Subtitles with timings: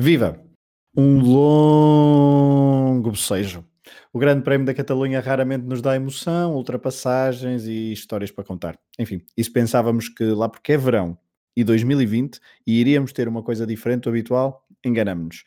[0.00, 0.40] Viva!
[0.96, 3.64] Um longo bocejo.
[4.12, 8.78] O Grande Prémio da Catalunha raramente nos dá emoção, ultrapassagens e histórias para contar.
[8.96, 11.18] Enfim, isso pensávamos que lá porque é verão
[11.56, 15.42] e 2020 e iríamos ter uma coisa diferente do habitual, enganamos-nos.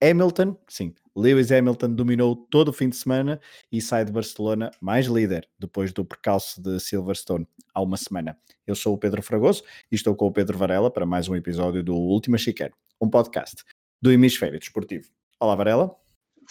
[0.00, 3.40] Hamilton, sim, Lewis Hamilton dominou todo o fim de semana
[3.72, 8.38] e sai de Barcelona mais líder depois do percalço de Silverstone há uma semana.
[8.64, 11.82] Eu sou o Pedro Fragoso e estou com o Pedro Varela para mais um episódio
[11.82, 13.64] do Última Chicane, um podcast
[14.00, 15.08] do Hemisfério Desportivo.
[15.40, 15.94] Olá, Varela.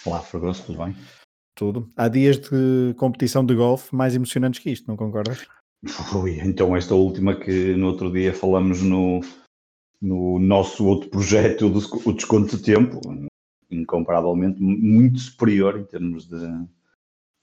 [0.06, 0.96] Olá, Fragoso, tudo bem?
[1.56, 1.90] Tudo.
[1.96, 5.48] Há dias de competição de golfe mais emocionantes que isto, não concordas?
[6.16, 9.22] Ui, então esta última que no outro dia falamos no,
[10.02, 13.00] no nosso outro projeto, o desconto de tempo,
[13.70, 16.68] incomparavelmente muito superior em termos de,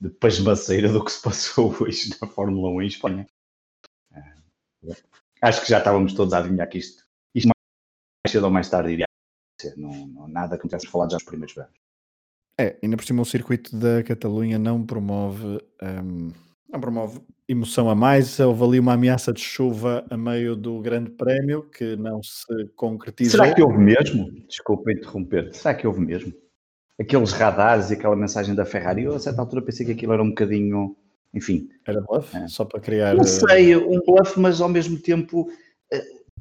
[0.00, 3.26] de pasmaceira do que se passou hoje na Fórmula 1 em Espanha.
[4.12, 4.34] É,
[5.40, 8.92] acho que já estávamos todos a adivinhar que isto, isto mais cedo ou mais tarde
[8.92, 9.06] iria
[9.62, 9.74] acontecer.
[9.76, 11.70] Não, não, nada que não falado já nos primeiros anos.
[12.58, 16.30] É, ainda por cima o circuito da Catalunha não promove, um,
[16.70, 18.38] não promove emoção a mais.
[18.38, 23.40] Houve ali uma ameaça de chuva a meio do Grande Prémio que não se concretizou.
[23.40, 24.30] Será que houve mesmo?
[24.46, 25.54] Desculpa interromper.
[25.54, 26.32] Será que houve mesmo?
[27.00, 30.22] Aqueles radares e aquela mensagem da Ferrari, eu a certa altura pensei que aquilo era
[30.22, 30.94] um bocadinho,
[31.32, 31.68] enfim.
[31.86, 32.36] Era bluff?
[32.36, 32.46] É.
[32.48, 33.14] Só para criar.
[33.14, 35.50] Não sei, um bluff, mas ao mesmo tempo.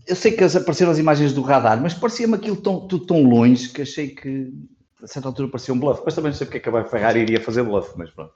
[0.08, 3.24] Eh, eu sei que apareceram as imagens do radar, mas parecia-me aquilo tão, tudo tão
[3.24, 4.52] longe que achei que
[5.02, 6.02] a certa altura parecia um bluff.
[6.06, 8.34] Mas também não sei porque é que a Ferrari iria fazer bluff, mas pronto.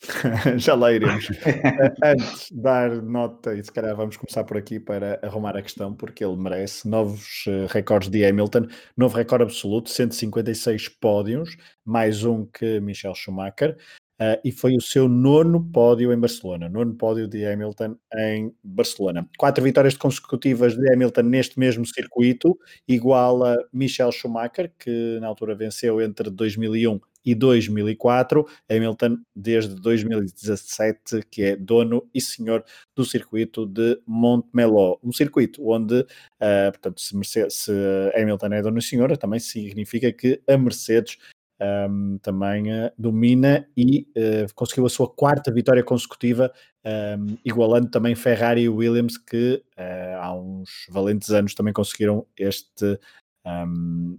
[0.58, 1.28] Já lá iremos.
[2.04, 5.94] Antes de dar nota, e se calhar vamos começar por aqui para arrumar a questão,
[5.94, 12.44] porque ele merece novos uh, recordes de Hamilton, novo recorde absoluto, 156 pódios, mais um
[12.44, 13.76] que Michel Schumacher,
[14.20, 19.28] uh, e foi o seu nono pódio em Barcelona, nono pódio de Hamilton em Barcelona.
[19.38, 25.54] Quatro vitórias consecutivas de Hamilton neste mesmo circuito, igual a Michel Schumacher, que na altura
[25.54, 28.46] venceu entre 2001 e 2004.
[28.70, 36.00] Hamilton, desde 2017, que é dono e senhor do circuito de Montmeló, um circuito onde,
[36.00, 37.72] uh, portanto, se, Mercedes, se,
[38.14, 41.18] Hamilton é dono e senhor, também significa que a Mercedes
[41.60, 46.52] um, também uh, domina e uh, conseguiu a sua quarta vitória consecutiva,
[46.84, 52.98] um, igualando também Ferrari e Williams, que uh, há uns valentes anos também conseguiram este,
[53.46, 54.16] um,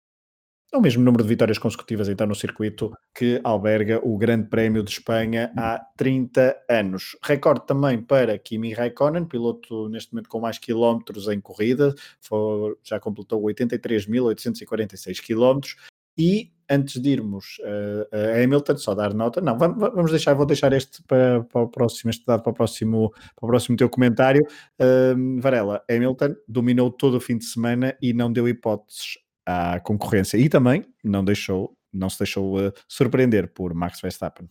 [0.74, 4.92] o mesmo número de vitórias consecutivas então no circuito que alberga o Grande Prémio de
[4.92, 7.16] Espanha há 30 anos.
[7.24, 13.00] Recorde também para Kimi Raikkonen, piloto neste momento com mais quilómetros em corrida, for, já
[13.00, 15.78] completou 83.846 quilómetros
[16.18, 20.74] e antes de irmos uh, a Hamilton, só dar nota, não, vamos deixar, vou deixar
[20.74, 24.46] este para, para o próximo, este dado para o próximo, para o próximo teu comentário.
[24.80, 30.38] Uh, Varela, Hamilton dominou todo o fim de semana e não deu hipóteses à concorrência
[30.38, 34.50] e também não deixou, não se deixou uh, surpreender por Max Verstappen.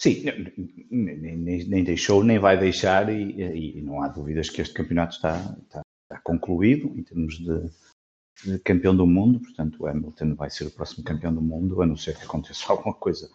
[0.00, 0.22] Sim,
[0.90, 5.16] nem, nem, nem, deixou, nem vai deixar, e, e, não há dúvidas que este campeonato
[5.16, 7.68] está, está, está concluído em termos de,
[8.64, 9.40] campeão do mundo.
[9.40, 12.64] Portanto, o Hamilton vai ser o próximo campeão do mundo, a não ser que aconteça
[12.72, 13.30] alguma coisa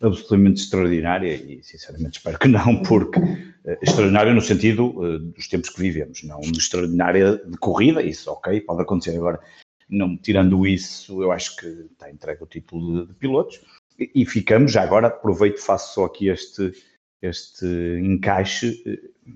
[0.00, 5.70] absolutamente extraordinária, e sinceramente espero que não, porque uh, extraordinária no sentido uh, dos tempos
[5.70, 9.40] que vivemos, não extraordinária de corrida, isso ok, pode acontecer agora
[9.88, 13.60] não, tirando isso, eu acho que está entregue o título de, de pilotos.
[13.98, 16.72] E, e, ficamos, já agora aproveito, faço só aqui este,
[17.22, 17.66] este
[18.02, 19.32] encaixe, eh,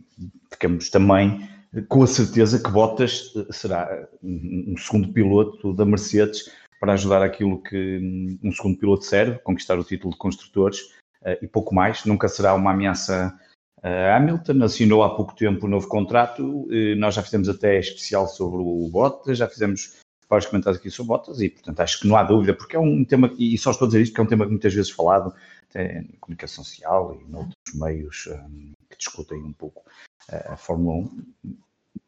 [0.51, 1.49] ficamos também
[1.89, 7.63] com a certeza que Bottas eh, será um segundo piloto da Mercedes para ajudar aquilo
[7.63, 10.93] que hum, um segundo piloto serve, conquistar o título de construtores
[11.25, 12.05] eh, e pouco mais.
[12.05, 13.39] Nunca será uma ameaça
[13.83, 14.63] a Hamilton.
[14.63, 16.69] Assinou há pouco tempo o um novo contrato.
[16.97, 20.01] Nós já fizemos até especial sobre o Bottas, já fizemos
[20.33, 23.05] vários comentários aqui sobre Bottas e, portanto, acho que não há dúvida, porque é um
[23.05, 25.35] tema, e só estou a dizer isto, porque é um tema que muitas vezes falado
[25.69, 29.83] até em comunicação social e noutros meios um, que discutem um pouco
[30.31, 31.09] a Fórmula
[31.45, 31.57] 1.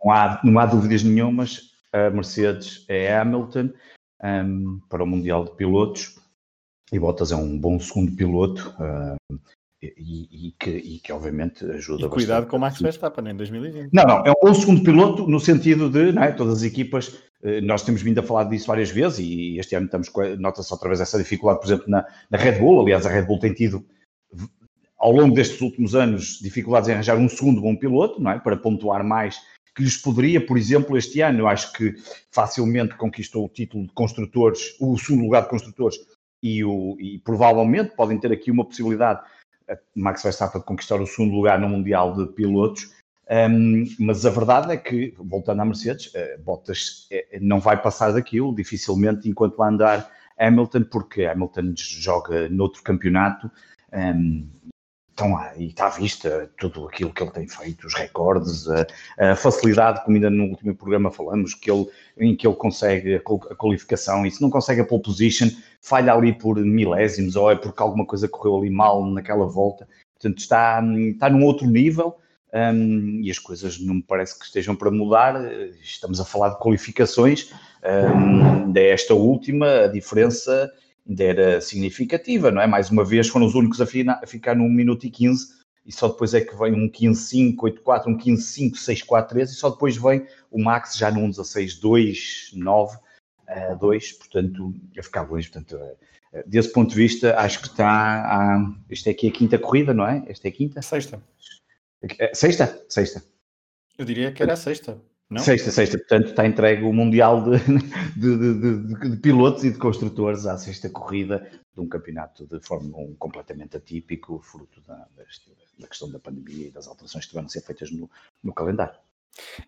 [0.04, 3.70] Não há, não há dúvidas nenhumas, a Mercedes é Hamilton
[4.22, 6.18] um, para o Mundial de Pilotos
[6.92, 8.74] e Bottas é um bom segundo piloto.
[9.82, 12.50] E, e, que, e, que, obviamente ajuda e cuidado bastante.
[12.50, 13.90] com o Max Verstappen em 2020.
[13.92, 17.60] Não, não, é um bom segundo piloto no sentido de é, todas as equipas, eh,
[17.60, 21.02] nós temos vindo a falar disso várias vezes e este ano estamos nota-se outra vez
[21.02, 22.80] essa dificuldade, por exemplo, na, na, Red Bull.
[22.80, 23.84] Aliás, a Red Bull tem tido
[25.04, 28.38] ao longo destes últimos anos dificuldades em arranjar um segundo bom piloto, não é?
[28.38, 29.38] Para pontuar mais
[29.76, 31.94] que lhes poderia, por exemplo, este ano, eu acho que
[32.30, 35.98] facilmente conquistou o título de construtores, o segundo lugar de construtores
[36.42, 39.20] e, o, e provavelmente podem ter aqui uma possibilidade
[39.94, 42.90] Max Verstappen conquistar o segundo lugar no Mundial de Pilotos,
[43.30, 48.12] Um, mas a verdade é que, voltando à Mercedes, uh, Bottas uh, não vai passar
[48.12, 53.50] daquilo, dificilmente, enquanto lá andar Hamilton, porque Hamilton joga noutro campeonato.
[53.90, 54.46] Um,
[55.14, 58.86] estão lá e está à vista tudo aquilo que ele tem feito, os recordes, a,
[59.18, 61.86] a, facilidade, como ainda no último programa falamos, que ele,
[62.18, 65.48] em que ele consegue a, a, qualificação e se não consegue a pole position,
[65.80, 69.88] falha ali por milésimos ou é porque alguma coisa correu ali mal naquela volta.
[70.14, 70.82] Portanto, está,
[71.12, 72.16] está num outro nível
[72.52, 75.34] um, e as coisas não me parece que estejam para mudar.
[75.82, 77.52] Estamos a falar de qualificações,
[77.84, 80.72] um, desta última, a diferença
[81.08, 82.66] ainda era significativa, não é?
[82.66, 85.92] Mais uma vez foram os únicos a, fina, a ficar num minuto e 15 e
[85.92, 90.26] só depois é que vem um 15-5, 8-4, um 15-5, 6-4-3 e só depois vem
[90.50, 92.98] o Max já num 16-2, 9,
[93.78, 98.74] 2, portanto, a ficar longe, portanto, uh, desse ponto de vista, acho que está, a,
[98.90, 100.24] esta é aqui a quinta corrida, não é?
[100.26, 100.82] Esta é a quinta?
[100.82, 101.22] Sexta.
[102.32, 102.84] Sexta?
[102.88, 103.22] Sexta.
[103.98, 105.00] Eu diria que era a sexta.
[105.30, 105.40] Não?
[105.40, 107.58] Sexta, sexta, portanto está entregue o Mundial de,
[108.16, 112.98] de, de, de, pilotos e de construtores à sexta corrida de um campeonato de Fórmula
[112.98, 115.08] 1 completamente atípico, fruto da,
[115.78, 118.10] da questão da pandemia e das alterações que tiveram a ser feitas no,
[118.42, 118.98] no calendário.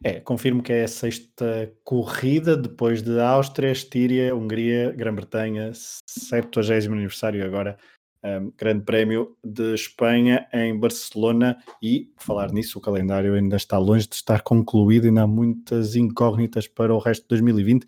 [0.05, 6.61] É, confirmo que é a sexta corrida depois de Áustria, Estíria, Hungria, Grã-Bretanha, 70
[6.93, 7.77] aniversário agora
[8.27, 14.09] um, Grande Prémio de Espanha em Barcelona e, falar nisso, o calendário ainda está longe
[14.09, 17.87] de estar concluído, ainda há muitas incógnitas para o resto de 2020.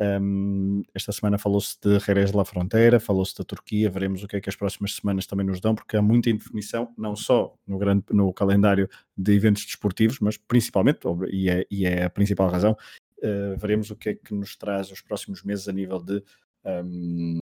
[0.00, 4.36] Um, esta semana falou-se de Jerez de la Fronteira, falou-se da Turquia, veremos o que
[4.36, 7.78] é que as próximas semanas também nos dão, porque há muita indefinição, não só no,
[7.78, 11.00] grande, no calendário de eventos desportivos, mas principalmente,
[11.30, 14.90] e é, e é a principal razão, uh, veremos o que é que nos traz
[14.90, 16.22] os próximos meses a nível de
[16.64, 17.38] um,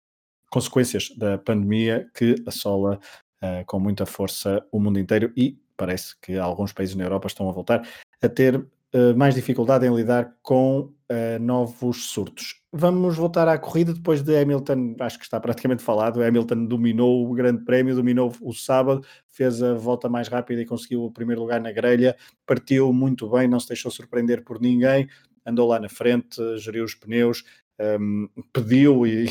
[0.55, 2.97] consequências da pandemia que assola
[3.43, 7.49] uh, com muita força o mundo inteiro e parece que alguns países na Europa estão
[7.49, 7.85] a voltar
[8.21, 12.61] a ter uh, mais dificuldade em lidar com uh, novos surtos.
[12.71, 16.23] Vamos voltar à corrida depois de Hamilton, acho que está praticamente falado.
[16.23, 21.03] Hamilton dominou o Grande Prémio, dominou o sábado, fez a volta mais rápida e conseguiu
[21.03, 22.15] o primeiro lugar na grelha,
[22.45, 25.09] partiu muito bem, não se deixou surpreender por ninguém,
[25.45, 27.43] andou lá na frente, geriu os pneus,
[27.80, 29.25] um, pediu e,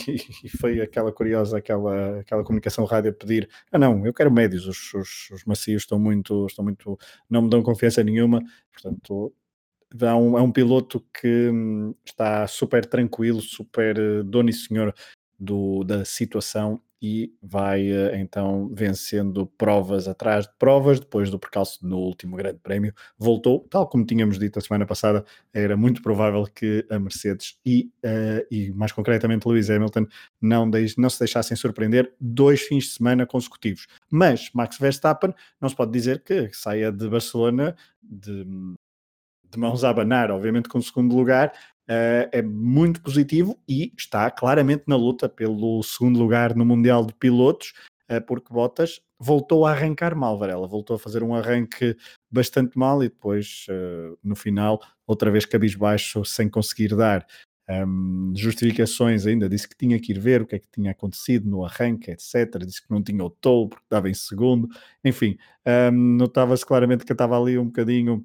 [0.45, 4.67] e, foi aquela curiosa, aquela, aquela comunicação rádio a pedir, ah não, eu quero médios,
[4.67, 6.99] os, os, os macios estão muito, estão muito,
[7.29, 8.43] não me dão confiança nenhuma,
[8.73, 9.33] portanto
[10.01, 14.93] é um, é um piloto que hum, está super tranquilo, super eh, dono e senhor
[15.39, 21.87] do, da situação e vai eh, então vencendo provas atrás de provas, depois do percalço
[21.87, 25.23] no último grande prémio, voltou, tal como tínhamos dito a semana passada,
[25.53, 30.07] era muito provável que a Mercedes e, uh, e mais concretamente Lewis Hamilton
[30.41, 33.87] não, deix, não se deixassem surpreender dois fins de semana consecutivos.
[34.11, 38.47] Mas Max Verstappen não se pode dizer que saia de Barcelona de,
[39.55, 41.49] de mãos a abanar, obviamente com o segundo lugar,
[41.89, 47.15] uh, é muito positivo e está claramente na luta pelo segundo lugar no Mundial de
[47.15, 47.73] Pilotos,
[48.11, 51.97] uh, porque Bottas voltou a arrancar mal, Varela, voltou a fazer um arranque
[52.31, 57.27] bastante mal e depois, uh, no final, outra vez cabisbaixo, sem conseguir dar
[57.69, 61.49] um, justificações ainda, disse que tinha que ir ver o que é que tinha acontecido
[61.49, 62.59] no arranque, etc.
[62.65, 64.69] Disse que não tinha o toll porque estava em segundo.
[65.05, 65.39] Enfim,
[65.91, 68.25] um, notava-se claramente que estava ali um bocadinho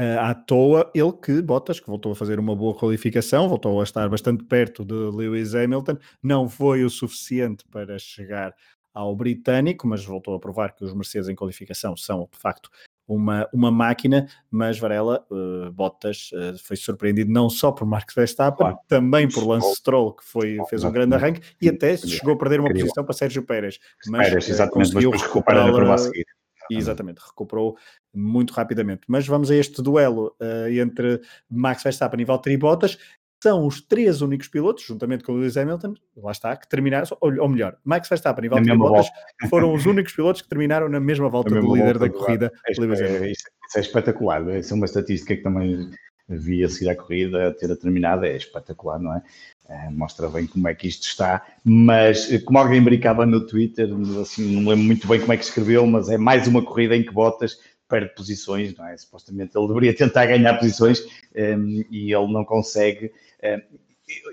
[0.00, 3.84] uh, à toa, ele que, Bottas, que voltou a fazer uma boa qualificação, voltou a
[3.84, 8.54] estar bastante perto de Lewis Hamilton, não foi o suficiente para chegar
[8.94, 12.70] ao britânico, mas voltou a provar que os Mercedes em qualificação são, de facto,
[13.06, 18.66] uma, uma máquina, mas Varela, uh, Bottas, uh, foi surpreendido não só por Max Verstappen,
[18.66, 18.78] claro.
[18.86, 22.60] também por Lance Stroll, que foi, fez um grande arranque, e até chegou a perder
[22.60, 23.78] uma posição para Sérgio Pérez.
[24.06, 26.26] Mas, Pérez, exatamente, conseguiu mas recuperar a seguir.
[26.76, 27.76] Exatamente, recuperou
[28.14, 29.02] muito rapidamente.
[29.08, 32.98] Mas vamos a este duelo uh, entre Max Verstappen e Valtteri Bottas.
[33.42, 37.40] São os três únicos pilotos, juntamente com o Lewis Hamilton, lá está, que terminaram, ou,
[37.40, 39.20] ou melhor, Max Verstappen e Valtteri Bottas volta.
[39.50, 43.00] foram os únicos pilotos que terminaram na mesma volta do líder da corrida, é, Lewis
[43.00, 43.24] Hamilton.
[43.24, 43.42] É, isso,
[43.76, 45.90] é espetacular, isso é uma estatística que também
[46.28, 49.22] vi a seguir a corrida, ter terminado, é espetacular, não é?
[49.68, 49.90] é?
[49.90, 53.88] mostra bem como é que isto está, mas eh, como alguém brincava no Twitter,
[54.20, 57.02] assim, não lembro muito bem como é que escreveu, mas é mais uma corrida em
[57.02, 58.96] que Bottas perde posições, não é?
[58.96, 63.12] Supostamente ele deveria tentar ganhar posições um, ehm, e ele não consegue.
[63.42, 63.60] Ehm,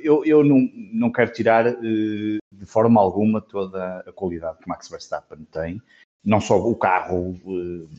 [0.01, 4.89] eu, eu não, não quero tirar uh, de forma alguma toda a qualidade que Max
[4.89, 5.81] Verstappen tem,
[6.23, 7.89] não só o carro, uh,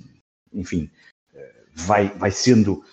[0.52, 0.90] enfim,
[1.74, 2.84] vai, vai sendo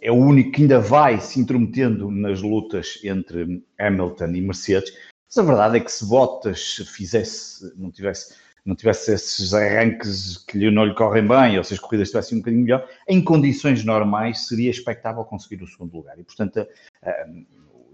[0.00, 4.92] é o único que ainda vai se intrometendo nas lutas entre Hamilton e Mercedes.
[5.26, 10.56] Mas a verdade é que se Bottas fizesse, não tivesse não tivesse esses arranques que
[10.56, 13.84] lhe, não lhe correm bem, ou se as corridas estivessem um bocadinho melhor, em condições
[13.84, 16.18] normais seria expectável conseguir o segundo lugar.
[16.18, 16.66] E, portanto,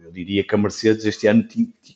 [0.01, 1.45] eu diria que a Mercedes este ano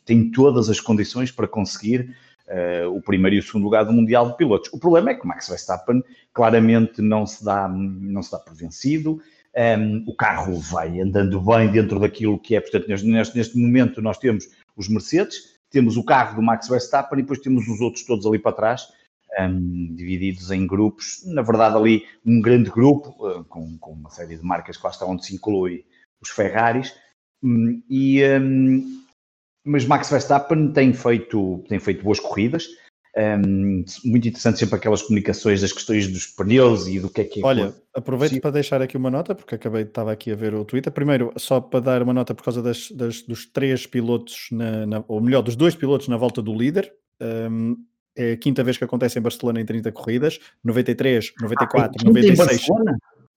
[0.04, 2.16] tem, todas as condições para conseguir
[2.48, 4.72] uh, o primeiro e o segundo lugar do Mundial de Pilotos.
[4.72, 8.54] O problema é que o Max Verstappen claramente não se dá, não se dá por
[8.54, 9.20] vencido,
[9.56, 14.18] um, o carro vai andando bem dentro daquilo que é, portanto, neste, neste momento nós
[14.18, 18.26] temos os Mercedes, temos o carro do Max Verstappen e depois temos os outros todos
[18.26, 18.88] ali para trás,
[19.40, 21.22] um, divididos em grupos.
[21.26, 24.90] Na verdade, ali um grande grupo, uh, com, com, uma série de marcas que lá
[24.90, 25.84] está onde se inclui
[26.20, 26.94] os Ferraris.
[27.42, 29.02] Um, e, um,
[29.64, 32.68] mas Max Verstappen tem feito, tem feito boas corridas.
[33.16, 37.40] Um, muito interessante sempre aquelas comunicações das questões dos pneus e do que é que
[37.40, 37.44] é.
[37.44, 40.92] Olha, aproveito para deixar aqui uma nota, porque acabei, estava aqui a ver o Twitter.
[40.92, 45.04] Primeiro, só para dar uma nota por causa das, das dos três pilotos, na, na,
[45.06, 46.92] ou melhor, dos dois pilotos na volta do líder.
[47.20, 47.76] Um,
[48.16, 52.66] é a quinta vez que acontece em Barcelona em 30 corridas, 93, 94, ah, 96.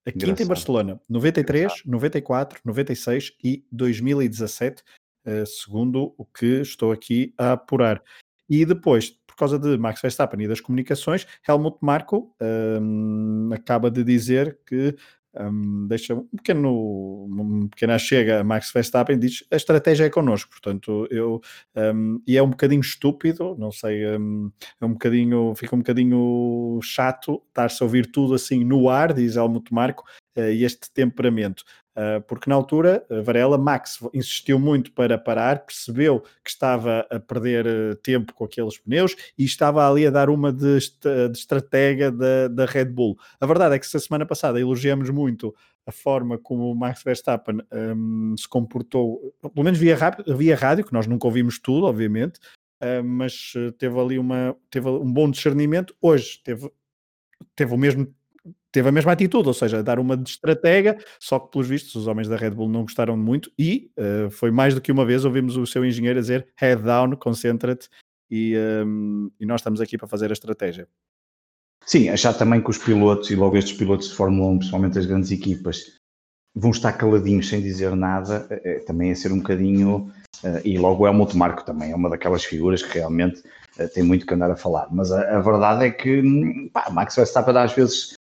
[0.05, 1.91] A quinta em Barcelona, 93, Engraçado.
[1.91, 4.81] 94, 96 e 2017,
[5.25, 8.01] uh, segundo o que estou aqui a apurar.
[8.50, 14.60] E depois, causa de Max Verstappen e das comunicações, Helmut Marko um, acaba de dizer
[14.65, 14.96] que
[15.39, 20.50] um, deixa um pequeno, uma pequena chega a Max Verstappen diz a estratégia é connosco,
[20.50, 21.41] portanto eu
[21.75, 24.51] um, e é um bocadinho estúpido, não sei, um,
[24.82, 29.36] é um bocadinho, fica um bocadinho chato estar-se a ouvir tudo assim no ar, diz
[29.36, 30.03] Helmut Marco,
[30.38, 31.63] uh, este temperamento.
[31.98, 37.98] Ah, porque na altura, Varela, Max insistiu muito para parar, percebeu que estava a perder
[38.03, 42.65] tempo com aqueles pneus e estava ali a dar uma de, de estratega da, da
[42.65, 43.17] Red Bull.
[43.41, 45.56] A verdade é que essa semana passada elogiamos muito
[45.88, 49.98] a forma como o Max Verstappen um, se comportou, pelo menos via,
[50.38, 52.39] via rádio, que nós nunca ouvimos tudo, obviamente,
[52.84, 55.96] uh, mas teve ali uma, teve um bom discernimento.
[56.00, 56.70] Hoje teve,
[57.56, 58.13] teve o mesmo
[58.77, 62.05] teve a mesma atitude, ou seja, dar uma de estratega, só que pelos vistos os
[62.05, 65.25] homens da Red Bull não gostaram muito e uh, foi mais do que uma vez
[65.25, 67.89] ouvimos o seu engenheiro a dizer head down, concentra-te
[68.29, 70.88] e, um, ehm, e nós estamos aqui para fazer a estratégia.
[71.88, 75.07] Sim, achar também que os pilotos e logo estes pilotos de Fórmula 1, principalmente as
[75.07, 75.98] grandes equipas,
[76.53, 80.12] vão estar caladinhos sem dizer nada, é, também é ser um bocadinho.
[80.43, 83.41] Uh, e logo é o Helmut Marco também, é uma daquelas figuras que realmente
[83.79, 84.88] uh, tem muito que andar a falar.
[84.91, 88.17] Mas a, a verdade é que hum, pá, Max Verstappen às vezes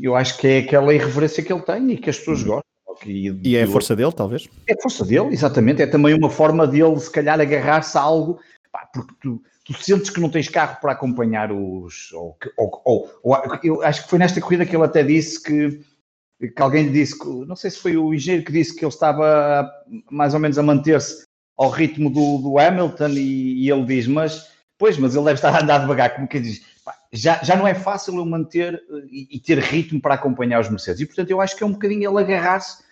[0.00, 2.46] eu acho que é aquela irreverência que ele tem e que as pessoas uhum.
[2.46, 2.74] gostam.
[3.04, 4.48] E, e é a força dele, talvez?
[4.68, 5.82] É a força dele, exatamente.
[5.82, 8.38] É também uma forma dele, se calhar, agarrar-se a algo,
[8.70, 12.12] pá, porque tu, tu, sentes que não tens carro para acompanhar os.
[12.12, 15.80] Ou, ou, ou, ou, eu acho que foi nesta corrida que ele até disse que,
[16.48, 18.92] que alguém lhe disse, que, não sei se foi o engenheiro que disse que ele
[18.92, 19.68] estava
[20.10, 21.24] mais ou menos a manter-se
[21.56, 25.54] ao ritmo do, do Hamilton e, e, ele diz, mas, pois, mas ele deve estar
[25.54, 26.73] a andar devagar, como quem diz
[27.12, 30.68] já, já não é fácil eu manter eh, e, e, ter ritmo para acompanhar os
[30.68, 31.00] Mercedes.
[31.00, 32.82] E, portanto, eu acho que é um bocadinho ele agarrar-se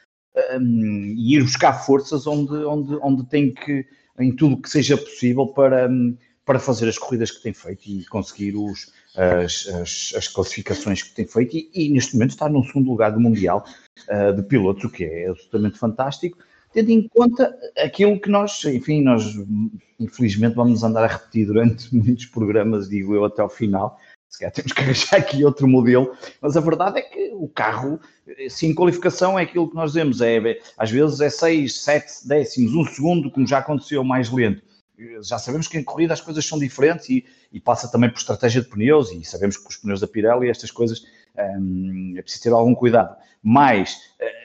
[0.59, 3.87] um, e ir buscar forças onde, onde, onde tem que,
[4.19, 8.05] em tudo que seja possível para, um, para fazer as corridas que tem feito e
[8.07, 11.57] conseguir os, as, as, as classificações que tem feito.
[11.57, 13.65] E, e, neste momento está no segundo lugar do Mundial
[14.09, 16.39] uh, de pilotos, o que é absolutamente fantástico
[16.73, 19.25] tendo em conta aquilo que nós, enfim, nós
[19.99, 23.99] infelizmente vamos andar a repetir durante muitos programas, digo eu, até ao final,
[24.29, 28.01] se calhar temos que arranjar aqui outro modelo, mas a verdade é que o carro,
[28.49, 32.85] sim, qualificação é aquilo que nós dizemos, é, às vezes é 6, 7 décimos, um
[32.85, 34.63] segundo, como já aconteceu mais lento.
[35.23, 38.63] Já sabemos que em corrida as coisas são diferentes e, e passa também por estratégia
[38.63, 41.05] de pneus e sabemos que os pneus da Pirelli estas coisas
[41.59, 43.17] hum, é preciso ter algum cuidado.
[43.43, 44.42] Mas hum,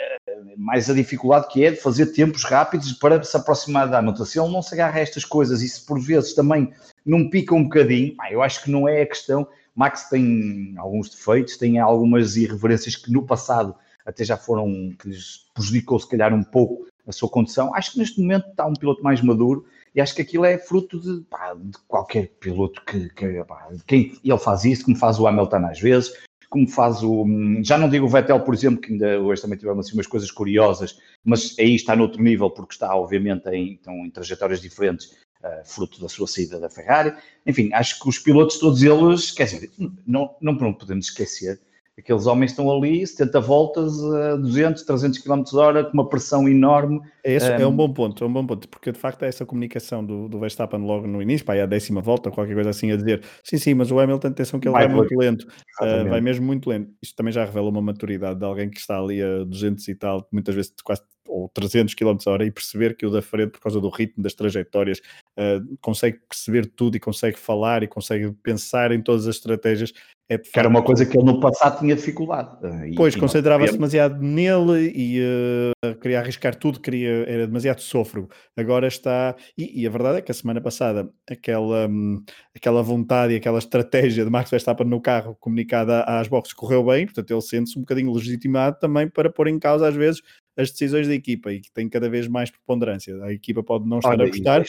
[0.68, 4.26] mais a dificuldade que é de fazer tempos rápidos para se aproximar da nota.
[4.26, 6.74] Se ele não se agarra a estas coisas e se por vezes também
[7.06, 11.56] não pica um bocadinho, eu acho que não é a questão Max tem alguns defeitos,
[11.56, 16.44] tem algumas irreverências que no passado até já foram, que lhes prejudicou se calhar um
[16.44, 17.74] pouco a sua condição.
[17.74, 21.00] Acho que neste momento está um piloto mais maduro e acho que aquilo é fruto
[21.00, 25.28] de, pá, de qualquer piloto que, que pá, quem ele faz isso, como faz o
[25.28, 26.12] Hamilton às vezes,
[26.58, 27.26] como faz o.
[27.62, 30.32] Já não digo o Vettel, por exemplo, que ainda hoje também tivemos assim umas coisas
[30.32, 35.12] curiosas, mas aí está noutro nível, porque está, obviamente, em, estão em trajetórias diferentes,
[35.44, 37.14] uh, fruto da sua saída da Ferrari.
[37.46, 39.72] Enfim, acho que os pilotos, todos eles, quer dizer,
[40.06, 41.60] não, não podemos esquecer
[41.98, 47.02] Aqueles homens estão ali, 70 voltas a 200, 300 km hora, com uma pressão enorme.
[47.24, 47.56] É, esse, um...
[47.56, 50.30] é um bom ponto, é um bom ponto, porque de facto é essa comunicação do,
[50.30, 53.24] do Verstappen logo no início, pá, é a décima volta, qualquer coisa assim, a dizer
[53.44, 55.48] sim, sim, mas o Hamilton, atenção que ele vai, vai muito lento,
[55.82, 56.92] uh, vai mesmo muito lento.
[57.02, 60.28] Isto também já revela uma maturidade de alguém que está ali a 200 e tal,
[60.32, 63.80] muitas vezes quase ou 300 km hora e perceber que o da frente, por causa
[63.80, 65.00] do ritmo das trajetórias,
[65.38, 69.94] uh, consegue perceber tudo e consegue falar e consegue pensar em todas as estratégias.
[70.30, 72.50] É que era uma coisa que ele no passado tinha dificuldade.
[72.62, 78.28] Eh, pois, concentrava-se demasiado nele e uh, queria arriscar tudo, queria, era demasiado sofro.
[78.58, 79.38] Agora está.
[79.58, 82.22] E, e, a verdade é que a semana passada, aquela, um,
[82.54, 87.06] aquela vontade e aquela estratégia de Max Verstappen no carro comunicada às boxes correu bem,
[87.06, 90.22] portanto ele sente-se um bocadinho legitimado também para pôr em causa, às vezes,
[90.58, 93.24] as decisões da equipa e que tem cada vez mais preponderância.
[93.24, 94.64] A equipa pode não estar Olha, a gostar.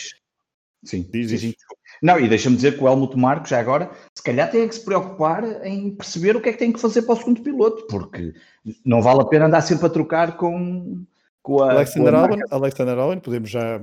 [0.85, 1.54] Sim, diz, diz.
[2.00, 4.85] Não, e deixa-me dizer que o Helmut Marko já agora, se calhar tem que se
[4.85, 8.33] preocupar em perceber o que é que tem que fazer para o segundo piloto, porque
[8.85, 11.04] não vale a pena andar sempre a trocar com,
[11.42, 11.73] com a.
[11.73, 13.80] Alexander Albon, Alexander Albon, podemos já,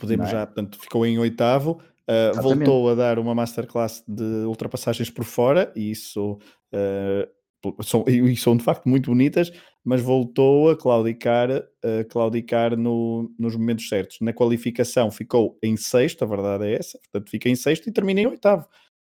[0.00, 0.30] podemos é?
[0.30, 5.70] já, portanto, ficou em oitavo, uh, voltou a dar uma masterclass de ultrapassagens por fora,
[5.76, 6.38] e isso.
[6.72, 7.39] Uh,
[7.82, 9.50] são, e são de facto muito bonitas,
[9.84, 14.18] mas voltou a claudicar, a claudicar no, nos momentos certos.
[14.20, 18.20] Na qualificação ficou em sexto, a verdade é essa, portanto fica em sexto e termina
[18.20, 18.66] em oitavo.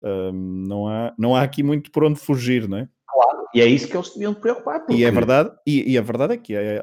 [0.02, 2.88] Um, não, há, não há aqui muito por onde fugir, não é?
[3.06, 4.80] Claro, e é isso que eles deviam preocupar.
[4.80, 4.94] Porque...
[4.94, 6.82] E é verdade, e, e, a verdade é que a, eh,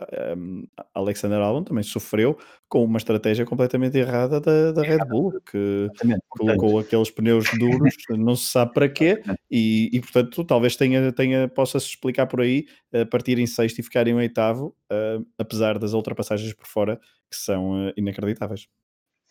[0.77, 2.37] a, a Alexander Albon também sofreu
[2.69, 5.89] com uma estratégia completamente errada da, da Red Bull, que
[6.29, 11.49] colocou aqueles pneus duros, não se sabe para quê, e, e portanto talvez tenha, tenha
[11.49, 15.93] possa-se explicar por aí, a partir em sexto e ficar em oitavo, uh, apesar das
[15.93, 16.97] ultrapassagens por fora,
[17.29, 18.67] que são uh, inacreditáveis.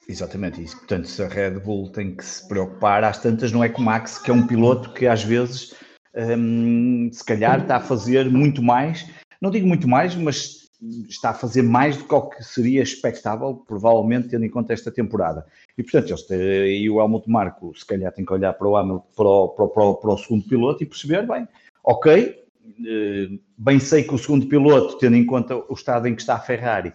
[0.08, 0.76] Exatamente isso.
[0.76, 3.84] Portanto, se a Red Bull tem que se preocupar, às tantas não é com o
[3.84, 5.74] Max, que é um piloto que às vezes
[6.14, 9.08] um, se calhar está a fazer muito mais,
[9.40, 10.60] não digo muito mais, mas
[11.08, 14.90] está a fazer mais do que o que seria expectável, provavelmente, tendo em conta esta
[14.90, 15.46] temporada.
[15.76, 19.28] E, portanto, têm, e o Helmut Marco, se calhar, tem que olhar para o, para
[19.28, 21.46] o, para o, para o segundo piloto e perceber, bem,
[21.84, 22.40] ok,
[22.86, 26.36] eh, bem sei que o segundo piloto, tendo em conta o estado em que está
[26.36, 26.94] a Ferrari,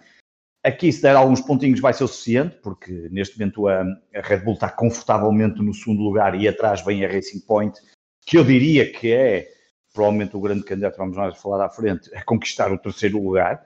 [0.63, 3.83] aqui se der alguns pontinhos vai ser o suficiente, porque neste momento a
[4.23, 7.79] Red Bull está confortavelmente no segundo lugar e atrás vem a Racing Point,
[8.25, 9.51] que eu diria que é
[9.93, 13.65] provavelmente o grande candidato, vamos nós falar à frente, a conquistar o terceiro lugar,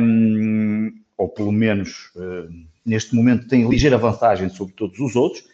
[0.00, 2.48] um, ou pelo menos uh,
[2.86, 5.44] neste momento tem ligeira vantagem sobre todos os outros.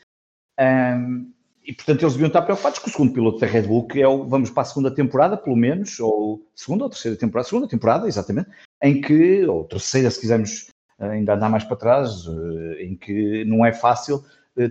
[0.60, 1.32] Um,
[1.66, 4.06] e portanto eles deviam estar preocupados com o segundo piloto da Red Bull, que é
[4.06, 8.06] o, vamos para a segunda temporada, pelo menos, ou segunda ou terceira temporada, segunda temporada,
[8.06, 8.50] exatamente,
[8.82, 10.68] em que, ou terceira, se quisermos
[10.98, 14.22] ainda andar mais para trás, uh, em que não é fácil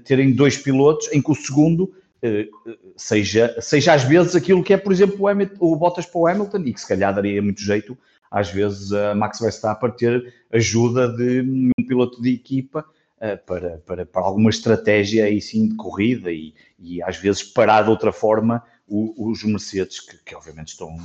[0.05, 2.02] terem dois pilotos, em que o segundo eh,
[2.95, 6.27] seja, seja às vezes aquilo que é, por exemplo, o, Hamilton, o Bottas para o
[6.27, 7.97] Hamilton e que se calhar daria muito jeito,
[8.31, 12.83] às vezes, a Max Verstappen ter ajuda de um piloto de equipa
[13.17, 17.83] uh, para, para, para alguma estratégia aí sim de corrida e, e às vezes parar
[17.83, 20.95] de outra forma os Mercedes, que, que, obviamente estão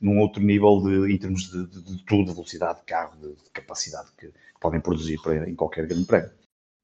[0.00, 3.28] num outro nível de, em termos de, de, de tudo, de velocidade de carro, de,
[3.28, 6.30] de capacidade que, que, podem produzir para, em qualquer grande prémio.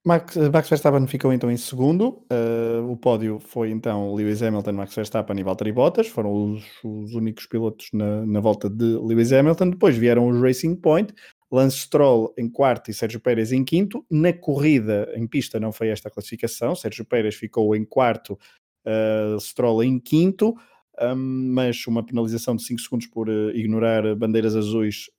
[0.06, 2.22] Max, Max Verstappen ficou então em segundo.
[2.30, 6.08] Uh, o pódio foi então Lewis Hamilton, Max Verstappen e Valtteri Bottas.
[6.08, 9.70] Foram os, os únicos pilotos na, na, volta de Lewis Hamilton.
[9.70, 11.14] Depois vieram os Racing Point,
[11.50, 14.04] Lance Stroll em quarto e Sérgio Pérez em quinto.
[14.10, 16.74] Na corrida em pista não foi esta classificação.
[16.74, 18.38] Sérgio Pérez ficou em quarto,
[18.86, 20.54] uh, Stroll em quinto.
[21.00, 25.10] Um, mas uma penalização de 5 segundos por uh, ignorar bandeiras azuis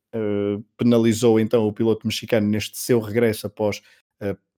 [0.77, 3.81] penalizou então o piloto mexicano neste seu regresso após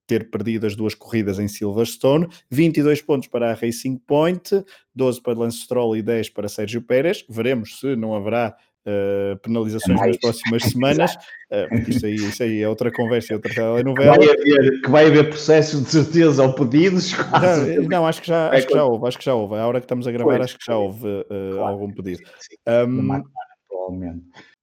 [0.07, 4.63] ter perdido as duas corridas em Silverstone, 22 pontos para a Racing Point,
[4.95, 7.25] 12 para Lance Stroll e 10 para Sérgio Pérez.
[7.29, 8.55] Veremos se não haverá
[8.87, 11.15] uh, penalizações nas próximas semanas.
[11.51, 14.17] Uh, isso, aí, isso aí é outra conversa, outra telenovela.
[14.17, 17.11] Que vai haver, que vai haver processos de certeza ou pedidos?
[17.77, 19.55] Não, não, acho, que já, acho que já houve, acho que já houve.
[19.55, 22.23] A hora que estamos a gravar, pois, acho que já houve uh, claro, algum pedido.
[22.39, 23.23] Sim, um,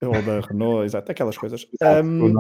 [0.03, 1.67] ou da Renault, exato, aquelas coisas.
[1.81, 2.35] Exato, um,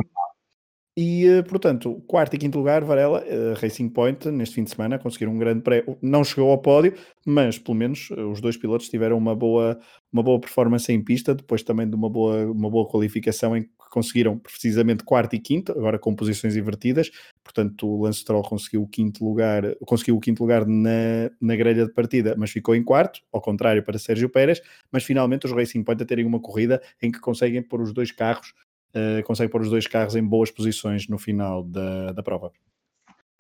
[0.96, 4.96] e, eh, portanto, quarto e quinto lugar, Varela, uh, Racing Point, neste fim de semana,
[4.96, 5.98] conseguiram um grande prémio.
[6.00, 6.94] Não chegou ao pódio,
[7.26, 9.76] mas pelo menos uh, os dois pilotos tiveram uma boa,
[10.12, 13.70] uma boa performance em pista, depois também de uma boa, uma boa qualificação em que
[13.90, 17.10] conseguiram precisamente quarto e quinto, agora com posições invertidas.
[17.42, 21.86] Portanto, o Lance Stroll conseguiu o quinto lugar, conseguiu o quinto lugar na, na grelha
[21.86, 24.60] de partida, mas ficou em quarto, ao contrário para Sérgio Pérez.
[24.92, 28.12] Mas finalmente os Racing Point a terem uma corrida em que conseguem pôr os dois
[28.12, 28.54] carros
[28.94, 32.52] uh, consegue pôr os dois carros em boas posições no final da, da prova.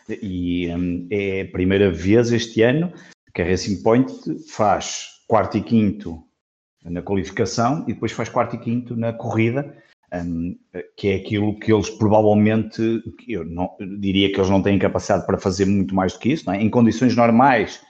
[0.08, 2.92] E um, é a primeira vez este ano
[3.34, 4.12] que a Racing Point
[4.48, 6.22] faz quarto e quinto
[6.84, 9.76] na qualificação e depois faz quarto e quinto na corrida,
[10.12, 10.56] um,
[10.96, 15.26] que é aquilo que eles provavelmente, eu, não, eu diria que eles não têm capacidade
[15.26, 16.50] para fazer muito mais do que isso.
[16.50, 16.62] É?
[16.62, 17.80] Em condições normais,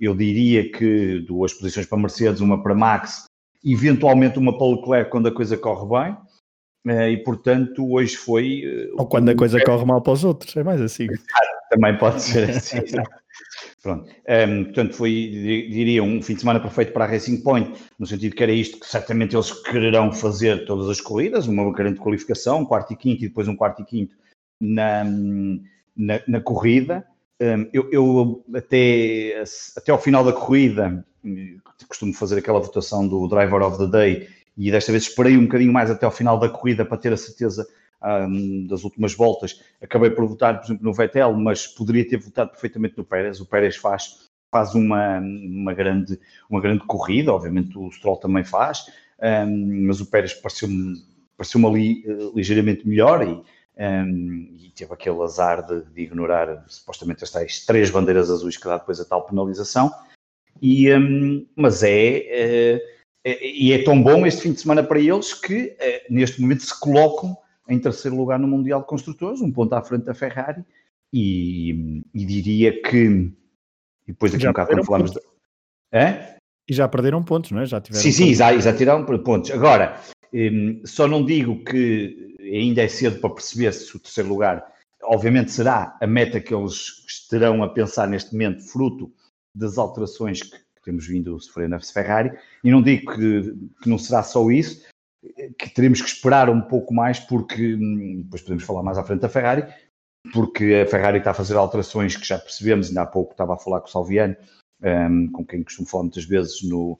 [0.00, 3.24] eu diria que duas posições para Mercedes, uma para Max,
[3.64, 6.16] eventualmente uma para Leclerc quando a coisa corre bem.
[6.86, 8.62] E portanto hoje foi.
[8.96, 11.06] Ou quando a coisa corre mal para os outros, é mais assim.
[11.70, 12.78] Também pode ser assim.
[13.82, 14.10] Pronto.
[14.28, 18.36] Um, portanto, foi, diria, um fim de semana perfeito para a Racing Point, no sentido
[18.36, 22.64] que era isto que certamente eles quererão fazer todas as corridas, uma grande qualificação, um
[22.64, 24.16] quarto e quinto e depois um quarto e quinto
[24.60, 25.04] na,
[25.96, 27.06] na, na corrida.
[27.40, 29.42] Um, eu, eu, até,
[29.76, 31.02] até ao final da corrida
[31.88, 34.28] costumo fazer aquela votação do Driver of the Day
[34.60, 37.16] e desta vez esperei um bocadinho mais até ao final da corrida para ter a
[37.16, 37.66] certeza
[38.02, 39.62] um, das últimas voltas.
[39.80, 43.40] Acabei por votar, por exemplo, no Vettel, mas poderia ter votado perfeitamente no Pérez.
[43.40, 48.84] O Pérez faz, faz uma, uma, grande, uma grande corrida, obviamente o Stroll também faz,
[49.18, 53.42] um, mas o Pérez pareceu-me pareceu ali uh, ligeiramente melhor e,
[53.82, 58.66] um, e, teve aquele azar de, de, ignorar supostamente as tais três bandeiras azuis que
[58.66, 59.90] dá depois a tal penalização.
[60.60, 60.90] E,
[61.56, 66.12] mas é, uh, e é tão bom este fim de semana para eles que uh,
[66.12, 67.36] neste momento se colocam
[67.68, 70.64] em terceiro lugar no Mundial de Construtores, um ponto à frente da Ferrari,
[71.12, 73.32] e, e diria que.
[74.06, 75.10] E depois daqui a um bocado, quando falamos.
[75.12, 75.20] De...
[75.92, 76.36] É?
[76.68, 77.66] E já perderam pontos, não é?
[77.66, 79.50] Já tiveram sim, sim, já, já tiraram pontos.
[79.50, 80.00] Agora,
[80.32, 84.64] um, só não digo que ainda é cedo para perceber se o terceiro lugar,
[85.02, 89.12] obviamente, será a meta que eles estarão a pensar neste momento, fruto
[89.54, 92.32] das alterações que, que temos vindo a sofrer na Ferrari,
[92.64, 94.86] e não digo que, que não será só isso,
[95.58, 99.20] que teremos que esperar um pouco mais, porque hum, depois podemos falar mais à frente
[99.20, 99.64] da Ferrari,
[100.32, 103.58] porque a Ferrari está a fazer alterações que já percebemos, ainda há pouco estava a
[103.58, 104.36] falar com o Salviano,
[104.82, 106.98] um, com quem costumo falar muitas vezes, no,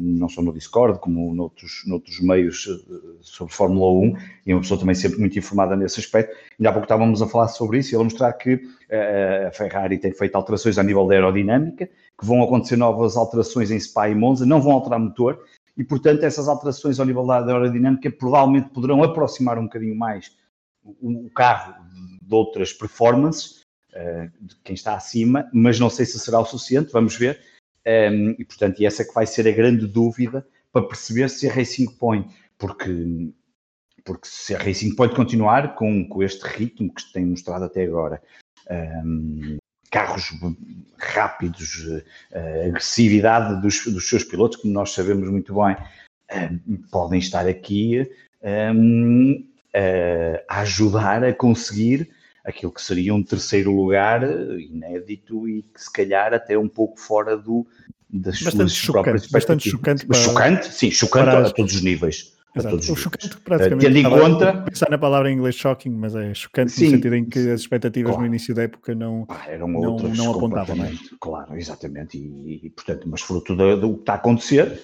[0.00, 4.80] não só no Discord, como noutros, noutros meios uh, sobre Fórmula 1, e uma pessoa
[4.80, 6.34] também sempre muito informada nesse aspecto.
[6.58, 9.98] Ainda há pouco estávamos a falar sobre isso e ele mostrar que uh, a Ferrari
[9.98, 14.14] tem feito alterações a nível da aerodinâmica, que vão acontecer novas alterações em Spa e
[14.14, 15.44] Monza, não vão alterar motor,
[15.76, 20.34] e, portanto, essas alterações ao nível da aerodinâmica provavelmente poderão aproximar um bocadinho mais
[20.82, 21.74] o, carro
[22.22, 23.60] de outras performances,
[24.40, 27.40] de quem está acima, mas não sei se será o suficiente, vamos ver.
[27.86, 31.52] Um, e, portanto, e essa que vai ser a grande dúvida para perceber se a
[31.52, 33.32] Racing Point, porque,
[34.04, 38.20] porque se a Racing Point continuar com, com este ritmo que tem mostrado até agora,
[39.04, 39.56] um,
[39.90, 40.32] carros
[40.98, 47.46] rápidos, uh, agressividade dos, dos, seus pilotos, como nós sabemos muito bem, uh, podem estar
[47.46, 48.10] aqui
[48.42, 49.46] um,
[50.48, 52.10] a ajudar a conseguir
[52.46, 54.22] aquilo que seria um terceiro lugar
[54.58, 57.66] inédito e que se calhar até um pouco fora do,
[58.08, 62.36] das bastante suas chocante, próprias bastante chocante, para, chocante, sim, chocante a todos os níveis.
[62.56, 62.76] Exato.
[62.76, 63.84] O chocante praticamente.
[63.84, 64.62] Tendo em conta.
[64.62, 66.86] Pensar na palavra em inglês shocking, mas é chocante Sim.
[66.86, 68.22] no sentido em que as expectativas claro.
[68.22, 70.92] no início da época não, ah, eram não, não apontavam, não é?
[71.20, 72.16] Claro, exatamente.
[72.16, 74.80] E, e, portanto, mas fruto do, do que está a acontecer,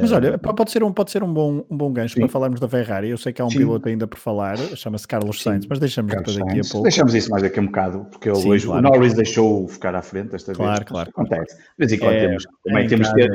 [0.00, 2.20] mas olha, pode ser um, pode ser um, bom, um bom gancho Sim.
[2.20, 3.08] para falarmos da Ferrari.
[3.08, 3.58] Eu sei que há um Sim.
[3.58, 6.82] piloto ainda por falar, chama-se Carlos Sainz, mas deixamos Carlos daqui a pouco.
[6.82, 8.86] Deixamos isso mais daqui a um bocado, porque Sim, hoje claro.
[8.86, 10.88] o Norris deixou ficar à frente esta claro, vez.
[10.88, 11.56] Claro, Acontece.
[11.56, 13.30] De vez em quando é, temos, também é temos ter.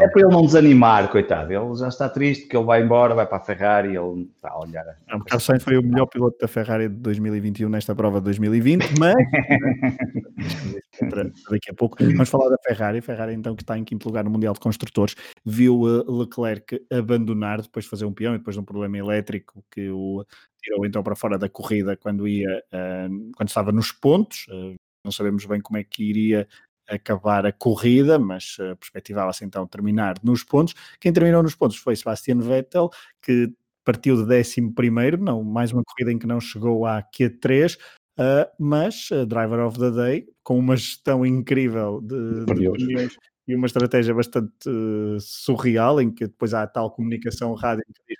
[0.00, 1.52] É para ele não desanimar, coitado.
[1.52, 4.60] Ele já está triste que ele vai embora, vai para a Ferrari, ele está a
[4.60, 4.84] olhar.
[5.08, 8.84] Não, Carlos Sainz foi o melhor piloto da Ferrari de 2021 nesta prova de 2020,
[9.00, 9.14] mas
[11.50, 13.00] daqui a pouco vamos falar da Ferrari.
[13.00, 17.62] Ferrari, então, que está em quinto lugar no Mundial de Construtores, viu uh, Leclerc abandonar
[17.62, 20.24] depois de fazer um peão e depois de um problema elétrico que o
[20.62, 24.46] tirou então para fora da corrida quando ia uh, quando estava nos pontos.
[24.48, 26.46] Uh, não sabemos bem como é que iria
[26.88, 30.74] acabar a corrida, mas uh, perspectivava-se então terminar nos pontos.
[31.00, 33.52] Quem terminou nos pontos foi Sebastian Vettel, que
[33.84, 34.72] partiu de 11
[35.18, 37.76] não, mais uma corrida em que não chegou à Q3,
[38.18, 43.54] uh, mas uh, Driver of the Day, com uma gestão incrível de, de pneus e
[43.54, 48.18] uma estratégia bastante uh, surreal, em que depois há a tal comunicação rádio que diz,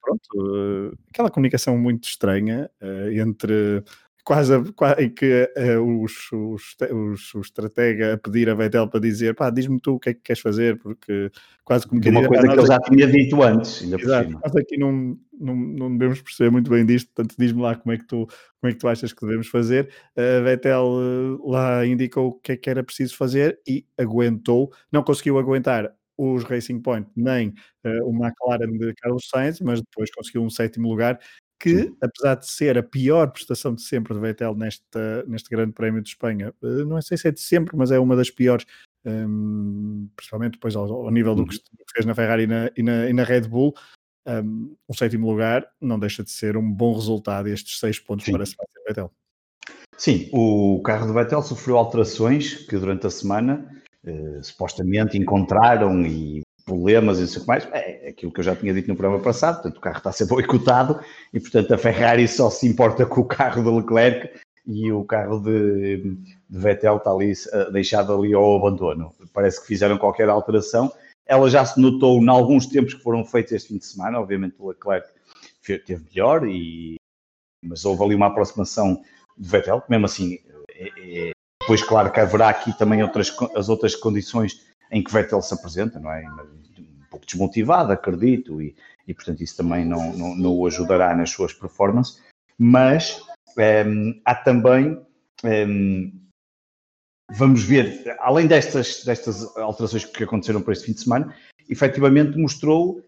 [0.00, 3.82] pronto, uh, aquela comunicação muito estranha uh, entre
[4.24, 8.98] quase, quase em que uh, os, os, os, o estratega a pedir a Vettel para
[8.98, 11.30] dizer pá, diz-me tu o que é que queres fazer, porque
[11.62, 13.82] quase como que uma coisa que ele já tinha dito antes.
[13.82, 17.76] Ainda Exato, nós aqui não, não, não devemos perceber muito bem disto, portanto diz-me lá
[17.76, 18.26] como é, que tu,
[18.60, 19.90] como é que tu achas que devemos fazer.
[20.16, 25.02] A Vettel uh, lá indicou o que é que era preciso fazer e aguentou, não
[25.02, 27.48] conseguiu aguentar os Racing Point nem
[27.84, 31.18] uh, o McLaren de Carlos Sainz, mas depois conseguiu um sétimo lugar
[31.64, 31.96] que, Sim.
[31.98, 34.84] apesar de ser a pior prestação de sempre de Vettel neste,
[35.26, 38.14] neste Grande Prémio de Espanha, eh, não sei se é de sempre, mas é uma
[38.14, 38.66] das piores,
[39.02, 41.48] um, principalmente depois ao, ao nível do uhum.
[41.48, 41.58] que
[41.94, 43.72] fez na Ferrari e na, e na, e na Red Bull.
[44.26, 48.32] Um, um, sétimo lugar não deixa de ser um bom resultado, estes seis pontos Sim.
[48.32, 49.12] para Sebastian Vettel.
[49.96, 53.70] Sim, o carro de Vettel sofreu alterações que durante a semana
[54.04, 58.72] eh, supostamente encontraram e problemas e não que mais, é aquilo que eu já tinha
[58.72, 60.98] dito no programa passado, portanto o carro está a ser boicotado
[61.32, 65.40] e portanto a Ferrari só se importa com o carro de Leclerc e o carro
[65.40, 69.12] de, de Vettel está ali uh, deixado ali ao abandono.
[69.32, 70.90] Parece que fizeram qualquer alteração.
[71.26, 74.56] Ela já se notou em alguns tempos que foram feitos este fim de semana, obviamente
[74.58, 75.06] o Leclerc
[75.62, 76.96] teve melhor, e,
[77.62, 79.02] mas houve ali uma aproximação
[79.36, 80.38] de Vettel, mesmo assim,
[80.70, 85.42] é, é, depois claro que haverá aqui também outras, as outras condições em que Vettel
[85.42, 86.24] se apresenta, não é?
[86.78, 88.74] Um pouco desmotivado, acredito, e,
[89.06, 92.22] e portanto isso também não, não, não o ajudará nas suas performances,
[92.58, 93.20] mas
[93.56, 94.98] um, ehm, há também,
[95.44, 96.12] um, ehm,
[97.30, 101.34] vamos ver, além destas, destas alterações que aconteceram para este fim de semana,
[101.68, 103.02] efetivamente mostrou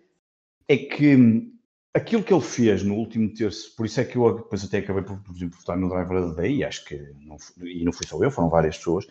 [0.69, 1.53] é que
[1.95, 5.03] aquilo que ele fez no último terço, por isso é que eu depois até acabei
[5.03, 8.23] por, por exemplo, votar no Driver da Day, acho que, não, e não fui só
[8.23, 9.07] eu, foram várias pessoas,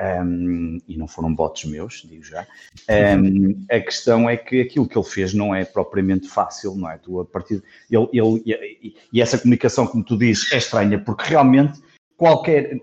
[0.00, 2.46] um, e não foram botes meus, digo já.
[2.88, 6.96] Um, a questão é que aquilo que ele fez não é propriamente fácil, não é?
[6.98, 11.24] Tu, a partir ele, ele e, e, essa comunicação, como tu dizes, é estranha, porque
[11.24, 11.80] realmente
[12.16, 12.80] qualquer.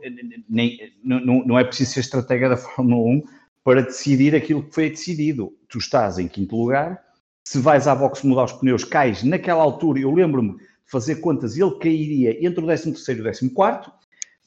[0.49, 3.23] Nem, não, não é preciso ser estratega da Fórmula 1
[3.63, 5.53] para decidir aquilo que foi decidido.
[5.69, 7.01] Tu estás em quinto lugar,
[7.43, 9.99] se vais à box mudar os pneus, cais naquela altura.
[9.99, 13.49] Eu lembro-me de fazer contas, ele cairia entre o 13 e o 14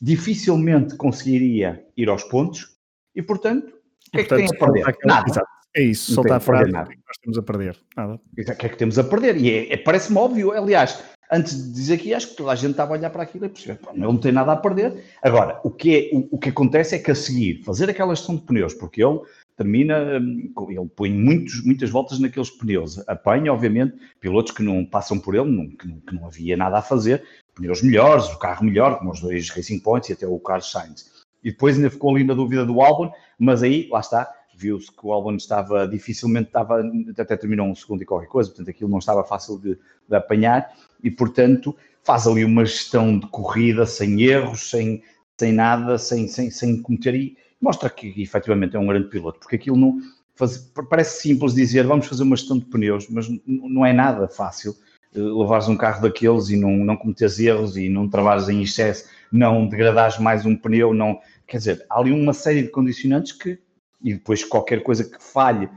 [0.01, 2.77] dificilmente conseguiria ir aos pontos
[3.15, 3.75] e, portanto,
[4.09, 4.97] o que é que tem a perder?
[5.05, 5.31] Nada.
[5.31, 5.61] Exato.
[5.77, 7.79] É isso, soltar a frase, o que nós temos a perder?
[7.97, 8.15] Nada.
[8.15, 9.37] O que é que temos a perder?
[9.37, 12.73] E é, é parece-me óbvio, aliás, antes de dizer aqui, acho que toda a gente
[12.73, 15.05] estava a olhar para aquilo e perceber, ele não tem nada a perder.
[15.23, 18.35] Agora, o que, é, o, o, que acontece é que a seguir, fazer aquela gestão
[18.35, 19.21] de pneus, porque ele
[19.61, 25.19] termina, hum, ele põe muitos, muitas voltas naqueles pneus, apanha, obviamente, pilotos que não passam
[25.19, 27.23] por ele, não, que, não, que não havia nada a fazer,
[27.55, 31.11] pneus melhores, o carro melhor, como os dois Racing Points e até o Carlos Sainz.
[31.45, 35.07] E depois ainda ficou ali na dúvida do Albon, mas aí, lá está, viu-se que
[35.07, 36.83] o Albon estava dificilmente, estava,
[37.19, 40.73] até terminou um segundo e qualquer coisa, portanto aquilo não estava fácil de, de apanhar.
[41.05, 45.03] E, portanto, faz ali uma gestão de corrida sem erros, sem,
[45.39, 49.57] sem nada, sem, sem, sem cometer e mostra que efetivamente é um grande piloto, porque
[49.57, 49.99] aquilo não
[50.35, 54.75] faz, parece simples dizer vamos fazer uma gestão de pneus, mas não é nada fácil
[55.13, 59.67] levares um carro daqueles e não, não cometeres erros e não travares em excesso, não
[59.67, 61.19] degradares mais um pneu, não.
[61.47, 63.59] Quer dizer, há ali uma série de condicionantes que,
[64.03, 65.69] e depois qualquer coisa que falhe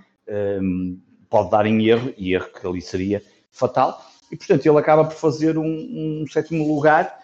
[0.62, 5.06] um, pode dar em erro, e erro que ali seria fatal, e portanto ele acaba
[5.06, 7.17] por fazer um, um sétimo lugar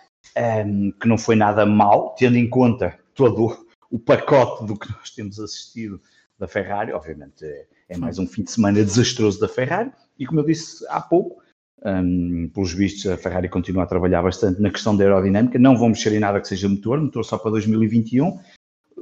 [0.65, 5.10] um, que não foi nada mal, tendo em conta todo o pacote do que nós
[5.10, 6.02] temos assistido
[6.38, 10.39] da Ferrari, obviamente é, é mais um fim de semana desastroso da Ferrari, e como
[10.39, 11.41] eu disse há pouco,
[11.84, 15.58] um, pelos vistos, a Ferrari continua a trabalhar bastante na questão da aerodinâmica.
[15.58, 18.39] Não vão mexer em nada que seja motor, motor só para 2021.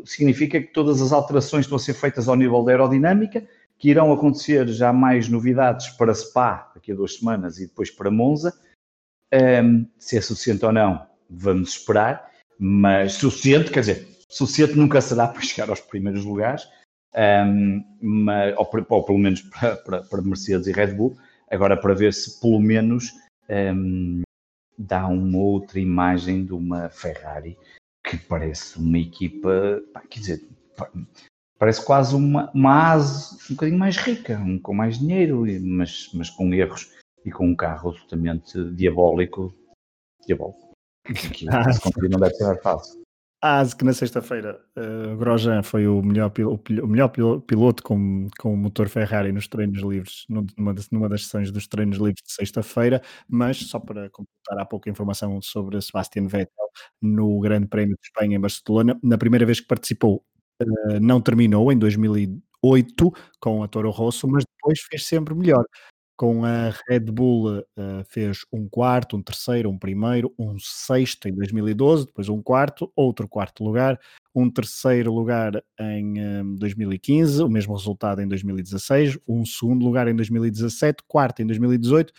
[0.06, 3.47] Significa que todas as alterações estão a ser feitas ao nível da aerodinâmica,
[3.80, 8.12] que irão acontecer já mais novidades para Spa daqui a duas semanas e depois para
[8.12, 8.54] Monza.
[9.34, 15.27] Um, se é suficiente ou não, vamos esperar, mas suficiente, quer dizer, suficiente nunca será
[15.27, 16.67] para chegar aos primeiros lugares,
[17.15, 21.17] um, mas, ou, ou, pelo menos para, para, para Mercedes e Red Bull,
[21.49, 23.13] Agora, para ver se pelo menos
[23.49, 24.21] um,
[24.77, 27.57] dá uma outra imagem de uma Ferrari
[28.03, 30.47] que parece uma equipa, pá, quer dizer,
[31.57, 36.29] parece quase uma, uma ASE um bocadinho mais rica, um, com mais dinheiro, mas, mas
[36.29, 36.93] com erros
[37.25, 39.53] e com um carro absolutamente diabólico.
[40.25, 40.67] Diabólico.
[41.33, 43.01] Que não deve ser fácil.
[43.41, 46.32] AS que na sexta-feira uh, Grosjean foi o melhor,
[46.82, 51.52] o melhor piloto com, com o motor Ferrari nos treinos livres, numa, numa das sessões
[51.52, 56.65] dos treinos livres de sexta-feira, mas só para completar há pouca informação sobre Sebastian Vettel
[57.00, 60.23] no Grande Prémio de Espanha em Barcelona, na primeira vez que participou
[60.62, 65.63] uh, não terminou em 2008 com a Toro Rosso, mas depois fez sempre melhor
[66.17, 67.63] com a Red Bull uh,
[68.10, 73.27] fez um quarto, um terceiro, um primeiro, um sexto em 2012, depois um quarto, outro
[73.27, 73.99] quarto lugar,
[74.34, 80.08] um terceiro lugar em um, eh, 2015, o mesmo resultado em 2016, um segundo lugar
[80.08, 82.12] em 2017, quarto em 2018.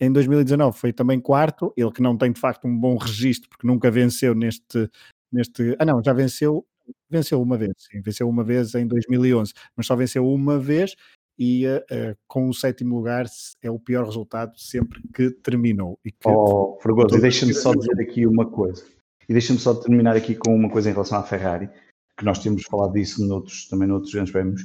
[0.00, 3.66] Em 2019 foi também quarto, ele que não tem de facto um bom registro, porque
[3.66, 4.90] nunca venceu neste.
[5.32, 6.66] neste ah, não, já venceu
[7.10, 10.94] venceu uma vez, sim, venceu uma vez em 2011, mas só venceu uma vez
[11.38, 13.26] e uh, com o sétimo lugar
[13.62, 15.98] é o pior resultado sempre que terminou.
[16.04, 18.84] E que oh, Fregoso, e deixa-me só dizer aqui uma coisa.
[19.28, 21.68] E deixa-me só terminar aqui com uma coisa em relação à Ferrari,
[22.16, 24.62] que nós temos falado disso noutros, também noutros grandes prémios.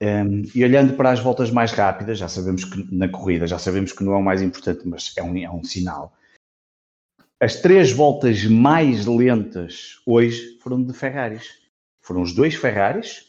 [0.00, 3.92] Um, e olhando para as voltas mais rápidas, já sabemos que na corrida, já sabemos
[3.92, 6.16] que não é o mais importante, mas é um, é um sinal.
[7.40, 11.58] As três voltas mais lentas hoje foram de Ferraris.
[12.00, 13.27] Foram os dois Ferraris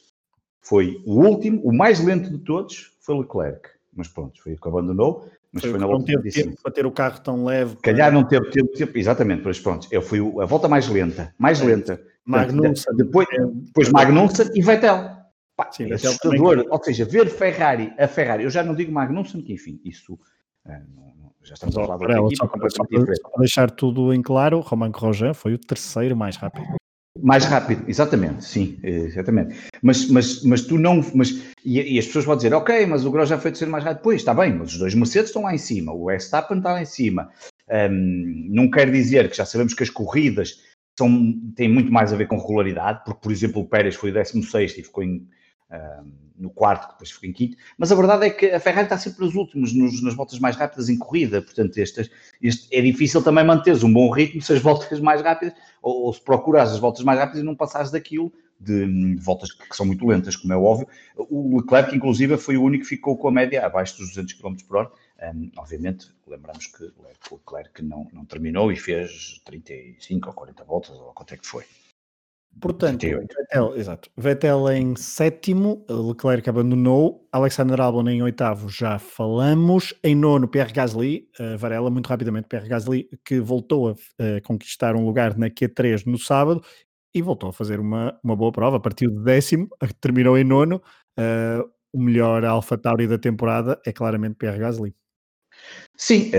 [0.62, 4.68] foi o último, o mais lento de todos, foi Leclerc, mas pronto, foi o que
[4.68, 5.30] abandonou.
[5.52, 7.76] Mas foi, foi na não teve tempo para ter o carro tão leve.
[7.76, 7.92] Para...
[7.92, 11.60] Calhar não teve tempo, tempo, exatamente, mas pronto, eu fui a volta mais lenta, mais
[11.62, 11.66] é.
[11.66, 12.02] lenta.
[12.24, 12.96] Magnussen.
[12.96, 13.28] Depois,
[13.66, 15.18] depois Magnussen e Vettel.
[15.56, 16.58] Pá, Sim, é assustador.
[16.58, 16.72] Também...
[16.72, 20.20] Ou seja, ver Ferrari, a Ferrari, eu já não digo Magnussen, que enfim, isso
[20.66, 24.14] é, não, já estamos a falar de outra equipe só, completamente só para deixar tudo
[24.14, 26.79] em claro, Romain Grosjean foi o terceiro mais rápido.
[27.22, 29.56] Mais rápido, exatamente, sim, exatamente.
[29.82, 31.04] Mas, mas, mas tu não.
[31.14, 31.30] Mas,
[31.66, 34.04] e, e as pessoas vão dizer, ok, mas o Grosjean foi o terceiro mais rápido.
[34.04, 36.82] Pois, está bem, mas os dois Mercedes estão lá em cima, o Verstappen está lá
[36.82, 37.30] em cima.
[37.70, 40.60] Um, não quer dizer que já sabemos que as corridas
[40.98, 44.14] são, têm muito mais a ver com regularidade, porque, por exemplo, o Pérez foi o
[44.14, 45.28] 16 e ficou em
[46.38, 49.26] no quarto, depois ficou em quinto, mas a verdade é que a Ferrari está sempre
[49.26, 52.10] nos últimos, nos, nas voltas mais rápidas em corrida, portanto este,
[52.42, 56.14] este, é difícil também manteres um bom ritmo se as voltas mais rápidas, ou, ou
[56.14, 59.86] se procuras as voltas mais rápidas e não passares daquilo de, de, voltas que são
[59.86, 60.88] muito lentas, como é óbvio.
[61.16, 64.56] O Leclerc, inclusive, foi o único que ficou com a média abaixo dos 200 km
[64.68, 64.92] por hora.
[65.34, 70.96] Um, obviamente, lembramos que o Leclerc não, não terminou e fez 35 ou 40 voltas,
[70.98, 71.64] ou quanto é que foi.
[72.60, 74.10] Portanto, Vettel, exato.
[74.18, 79.94] Vettel em sétimo, Leclerc abandonou, Alexander Albon em oitavo, já falamos.
[80.04, 83.96] Em nono, Pierre Gasly, uh, Varela, muito rapidamente, Pierre Gasly, que voltou a uh,
[84.44, 86.62] conquistar um lugar na Q3 no sábado
[87.14, 89.70] e voltou a fazer uma, uma boa prova, partiu de décimo,
[90.02, 90.82] terminou em nono.
[91.18, 94.94] Uh, o melhor Alpha Tauri da temporada é claramente Pierre Gasly.
[95.98, 96.32] Sim,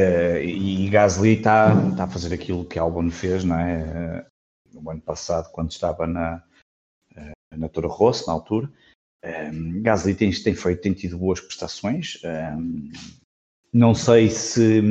[0.42, 4.24] e Gasly está tá a fazer aquilo que Albon fez, não é?
[4.72, 6.42] No ano passado, quando estava na,
[7.16, 8.70] eh, na Toro Rosso, na altura.
[9.22, 12.20] Um, ehm, Gasly tem, tem, feito, tem tido boas prestações.
[12.24, 12.92] Um, ehm,
[13.72, 14.82] não sei se.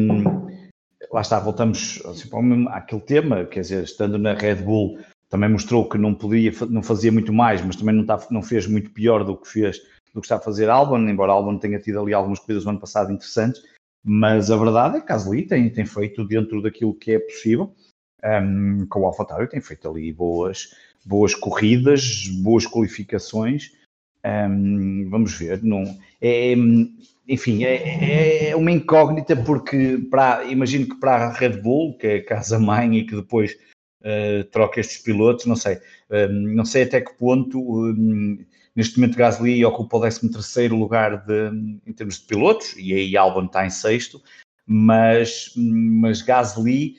[1.11, 2.29] Lá está, voltamos assim,
[2.69, 7.11] àquele tema, quer dizer, estando na Red Bull, também mostrou que não podia, não fazia
[7.11, 9.79] muito mais, mas também não, está, não fez muito pior do que fez,
[10.13, 12.79] do que está a fazer Albon, embora Albon tenha tido ali algumas corridas no ano
[12.79, 13.63] passado interessantes,
[14.03, 17.73] mas a verdade é que Gasly tem, tem feito dentro daquilo que é possível
[18.23, 23.71] um, com o AlphaTauri tem feito ali boas, boas corridas, boas qualificações.
[24.25, 26.53] Um, vamos ver, não é,
[27.27, 32.15] enfim, é, é, uma incógnita porque para, imagino que para a Red Bull, que é
[32.17, 33.55] a casa-mãe e que depois
[34.01, 35.79] uh, troca estes pilotos, não sei,
[36.09, 38.43] um, não sei até que ponto um,
[38.75, 41.49] neste momento Gasly ocupa o 13 terceiro lugar de,
[41.85, 44.21] em termos de pilotos e aí Albon está em sexto,
[44.65, 46.95] mas, mas Gasly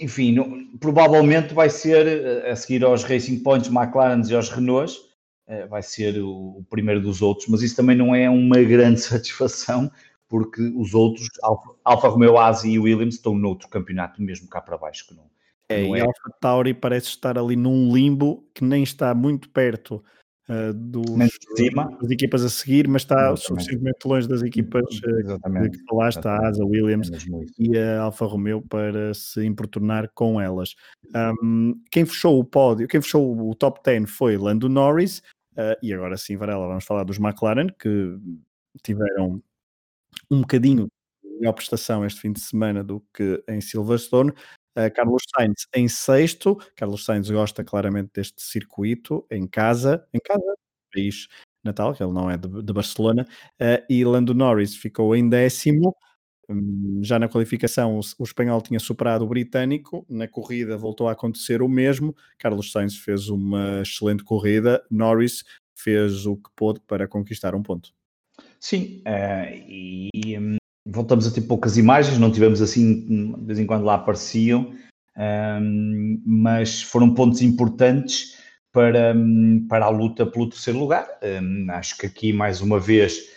[0.00, 4.98] enfim, não, provavelmente vai ser, eh, a seguir aos Racing Points, McLaren e aos Renaults,
[5.46, 9.00] eh, vai ser o, o, primeiro dos outros, mas isso também não é uma grande
[9.00, 9.90] satisfação,
[10.28, 14.76] porque os outros, Alfa, Alfa Romeo, Asi e Williams, estão noutro campeonato, mesmo cá para
[14.76, 15.06] baixo.
[15.06, 15.24] Que não,
[15.68, 15.98] é, não é.
[15.98, 20.02] e Alfa Tauri parece estar ali num limbo que nem está muito perto
[20.48, 21.04] uh, dos,
[22.00, 23.46] das equipas a seguir, mas está Exatamente.
[23.46, 27.18] suficientemente longe das equipas uh, de que falaste, a Asa, Williams é
[27.58, 30.74] e a Alfa Romeo para se importunar com elas.
[31.42, 35.18] Um, quem fechou o pódio, quem fechou o top 10 foi Lando Norris,
[35.52, 38.18] uh, e agora sim, Varela, vamos falar dos McLaren, que
[38.82, 39.42] tiveram
[40.30, 40.88] um bocadinho
[41.38, 44.32] melhor prestação este fim de semana do que em Silverstone,
[44.76, 46.56] Uh, Carlos Sainz em sexto.
[46.74, 50.54] Carlos Sainz gosta claramente deste circuito em casa, em casa,
[50.92, 51.28] país
[51.64, 53.26] natal, que ele não é de, de Barcelona.
[53.60, 55.96] Uh, e Lando Norris ficou em décimo.
[56.48, 60.06] Um, já na qualificação, o, o, espanhol tinha superado o britânico.
[60.08, 62.14] Na corrida voltou a acontecer o mesmo.
[62.38, 64.84] Carlos Sainz fez uma excelente corrida.
[64.90, 65.42] Norris
[65.74, 67.92] fez o que pôde para conquistar um ponto.
[68.60, 70.56] Sim, uh, e um,
[70.86, 74.72] voltamos a ter poucas imagens, não tivemos assim, de vez em quando lá apareciam,
[75.16, 78.36] um, mas foram pontos importantes
[78.72, 79.14] para,
[79.68, 81.08] para a luta pelo terceiro lugar.
[81.22, 83.34] Um, acho que aqui, mais uma vez,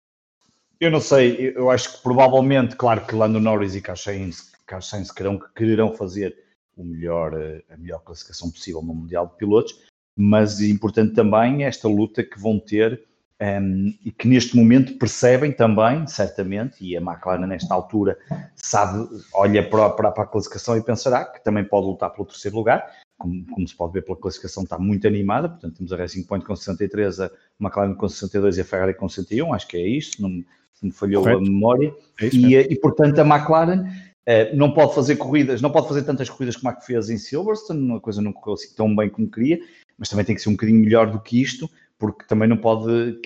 [0.79, 5.11] eu não sei, eu acho que provavelmente, claro que Lando Norris e Carlos Sainz, Carlos
[5.11, 6.37] querão, quererão fazer
[6.77, 7.33] o melhor,
[7.69, 9.73] a melhor classificação possível no Mundial de Pilotos,
[10.15, 13.08] mas é importante também esta luta que vão ter
[13.41, 18.17] um, e que neste momento percebem também, certamente, e a McLaren nesta altura
[18.55, 22.57] sabe, olha para, para, para, a classificação e pensará que também pode lutar pelo terceiro
[22.57, 22.85] lugar,
[23.17, 26.45] como, como, se pode ver pela classificação está muito animada, portanto temos a Racing Point
[26.45, 30.21] com 63, a McLaren com 62 e a Ferrari com 61, acho que é isto,
[30.21, 31.39] não, me falhou Correto.
[31.39, 35.87] a memória, é e, e, portanto a McLaren uh, não pode fazer corridas, não pode
[35.87, 38.93] fazer tantas corridas como a que fez em Silverstone, a coisa não correu assim tão
[38.93, 39.59] bem como queria,
[39.97, 41.69] mas também tem que ser um bocadinho melhor do que isto,
[41.99, 43.19] porque também não pode,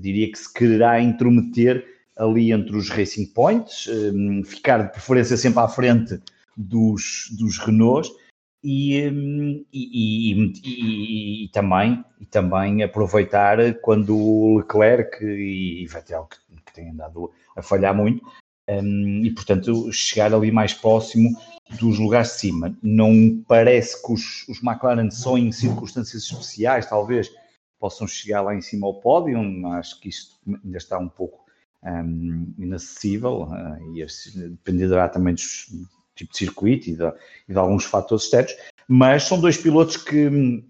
[0.00, 1.84] diria que se quererá intrometer
[2.16, 6.20] ali entre os Racing Points, um, ficar de preferência sempre à frente
[6.56, 8.10] dos, dos Renaults,
[8.62, 16.62] e, hum, e, e, e, também, e também aproveitar quando o Leclerc e Vettel, que,
[16.66, 18.22] que têm andado a falhar muito,
[18.68, 21.30] um, e portanto chegar ali mais próximo
[21.80, 22.76] dos lugares de cima.
[22.82, 27.32] Não parece que os, os McLaren só em circunstâncias especiais, talvez,
[27.80, 31.44] possam chegar lá em cima ao pódio, acho que isto ainda está um pouco
[31.82, 34.04] um, inacessível uh, e
[34.36, 35.68] dependerá também dos
[36.14, 37.04] tipo de circuito e de,
[37.48, 38.54] e de, alguns fatores externos,
[38.86, 40.62] mas são dois pilotos que, um,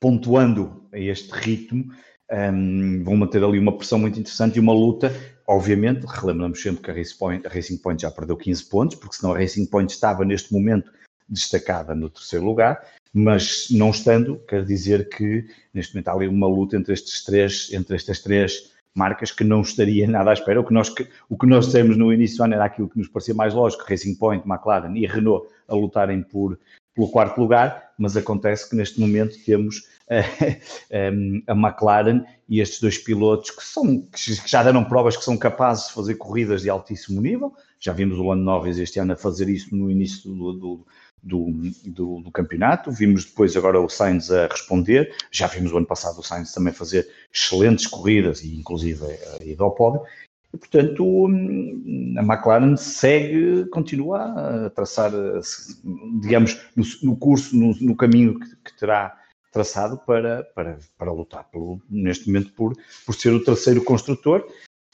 [0.00, 1.92] pontuando a este ritmo,
[2.30, 5.14] um, vão manter ali uma pressão muito interessante e uma luta.
[5.46, 9.16] Obviamente, relembramos sempre que a Racing, Point, a Racing Point já perdeu 15 pontos, porque
[9.16, 10.90] senão a Racing Point estava neste momento
[11.28, 12.80] destacada no terceiro lugar,
[13.12, 17.72] mas não estando, quer dizer que neste momento há ali uma luta entre estes três,
[17.72, 20.60] entre estas três marcas que não estaria nada à espera.
[20.60, 20.92] O que nós,
[21.28, 24.14] o que nós dissemos no início ano era aquilo que nos parecia mais lógico, Racing
[24.14, 26.58] Point, McLaren e Renault a lutarem por,
[26.94, 32.98] pelo quarto lugar, mas acontece que neste momento temos a, a McLaren e estes dois
[32.98, 37.20] pilotos que, são, que já deram provas que são capazes de fazer corridas de altíssimo
[37.20, 37.54] nível.
[37.78, 40.86] Já vimos o Lando Norris este ano a fazer isso no início do, do
[41.22, 41.46] do,
[41.84, 42.90] do, do, campeonato.
[42.90, 45.14] Vimos depois agora o Sainz a responder.
[45.30, 49.64] Já vimos o ano passado o Sainz também fazer excelentes corridas e inclusive a ida
[49.64, 50.02] ao pódio.
[50.52, 51.26] E, portanto,
[52.16, 55.12] a McLaren segue, continua a traçar,
[56.20, 59.18] digamos, no, no curso, no, no caminho que, que, terá
[59.52, 64.46] traçado para, para, para lutar pelo, neste momento por, por ser o terceiro construtor.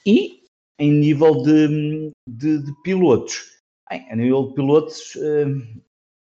[0.05, 0.43] E
[0.77, 3.55] em nível de, de, de pilotos,
[3.89, 5.45] Bem, a nível de pilotos, eh,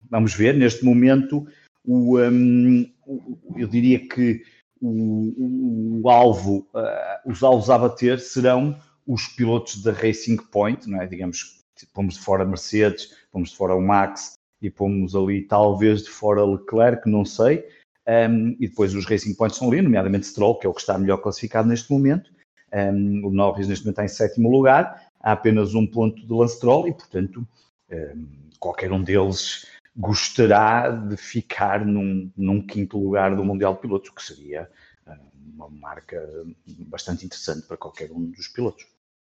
[0.10, 1.48] vamos ver, neste momento,
[1.84, 2.90] o, um,
[3.56, 4.44] eu diria que
[4.82, 8.78] o, o alvo, uh, os alvos a bater serão
[9.08, 11.08] os pilotos da Racing Point, não é?
[11.08, 16.10] Digamos, pomos de fora Mercedes, pomos de fora o Max e pomos ali talvez de
[16.10, 17.66] fora Leclerc, não sei.
[18.08, 20.98] Um, e depois os Racing Points estão ali, nomeadamente Stroll, que é o que está
[20.98, 22.32] melhor classificado neste momento.
[22.74, 26.58] Um, o Norris neste momento está em sétimo lugar, há apenas um ponto de Lance
[26.58, 27.48] Stroll e, portanto,
[27.92, 28.28] um,
[28.60, 34.22] qualquer um deles gostará de ficar num, num, quinto lugar do Mundial de Pilotos, que
[34.22, 34.70] seria
[35.08, 35.12] uh,
[35.56, 36.22] uma marca
[36.88, 38.86] bastante interessante para qualquer um dos pilotos.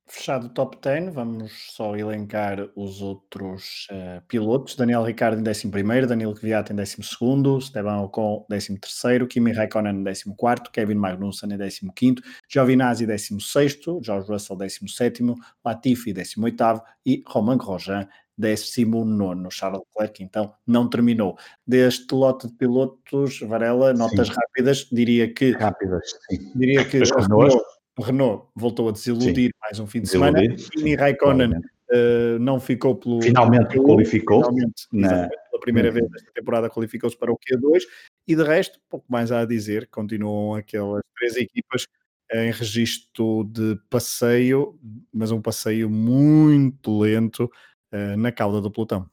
[0.10, 4.74] Fechado o top 10, vamos só elencar os outros uh, pilotos.
[4.74, 10.72] Daniel Ricciardo em 11, Daniel Kvyat em 12, Esteban Ocon 13, Kimi Raikkonen em 14,
[10.72, 15.24] Kevin Magnussen em 15, Giovinazzi 16, George Russell 17,
[15.64, 18.08] Latifi 18 e Romain Grosjean
[18.38, 21.38] 19 Charles Leclerc, então não terminou.
[21.66, 24.34] Deste lote de pilotos, Varela, notas sim.
[24.34, 25.52] rápidas, diria que.
[25.52, 26.52] Rápidas, sim.
[26.56, 27.58] Diria que Renault,
[28.00, 29.60] Renault voltou a desiludir sim.
[29.62, 30.40] mais um fim de semana.
[30.56, 33.22] Kimi Raikkonen uh, não ficou pelo.
[33.22, 34.44] Finalmente pelo, qualificou.
[34.44, 35.30] Finalmente, na...
[35.30, 37.82] pela primeira vez nesta temporada qualificou-se para o Q2
[38.28, 41.88] e de resto, pouco mais há a dizer, continuam aquelas três equipas
[42.32, 44.78] em registro de passeio,
[45.14, 47.50] mas um passeio muito lento,
[47.94, 49.10] uh, na cauda do pelotão.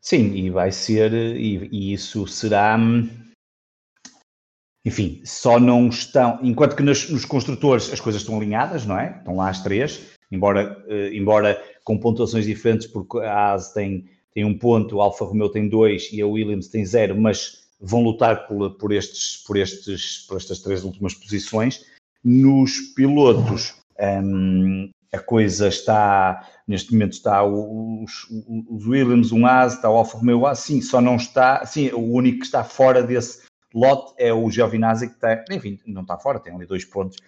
[0.00, 3.08] Sim, e vai ser, e, e, isso será, hum,
[4.84, 9.16] enfim, só não estão, enquanto que nos, nos, construtores as coisas estão alinhadas, não é?
[9.18, 14.44] Estão lá as três, embora, uh, embora com pontuações diferentes, porque a AS tem, tem
[14.44, 18.46] um ponto, a Alfa Romeo tem dois e a Williams tem zero, mas vão lutar
[18.46, 21.84] por, por, estes, por, estes, por estas três últimas posições.
[22.24, 28.26] Nos pilotos, um, a coisa está, neste momento está os,
[28.68, 32.00] os Williams, um As, está o Alfa Romeo A, sim, só não está, sim, o
[32.00, 33.42] único que está fora desse
[33.74, 37.18] lote é o Giovinazzi, que está, enfim, não está fora, tem ali dois pontos,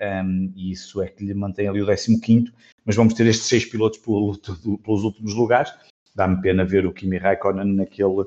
[0.00, 2.52] um, e isso é que lhe mantém ali o 15
[2.84, 4.36] mas vamos ter estes seis pilotos pelo,
[4.78, 5.72] pelos últimos lugares,
[6.14, 8.26] dá-me pena ver o Kimi Raikkonen naquele,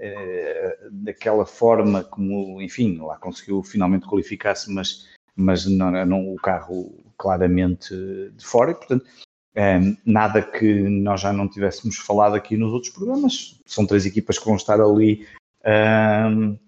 [0.00, 6.92] eh, daquela forma como, enfim, lá conseguiu finalmente qualificar-se, mas, mas não, não, o carro
[7.22, 7.94] claramente
[8.36, 9.06] de fora e, portanto,
[9.54, 13.60] é, nada que nós já não tivéssemos falado aqui nos outros programas.
[13.64, 15.24] São três equipas que vão estar ali,
[15.64, 16.58] um,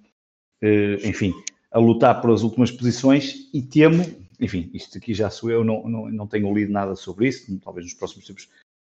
[0.62, 1.34] eh, enfim,
[1.72, 4.04] a lutar por as últimas posições e temo,
[4.38, 7.86] enfim, isto aqui já sou eu, não, não, não tenho lido nada sobre isso, talvez
[7.86, 8.48] nos próximos tempos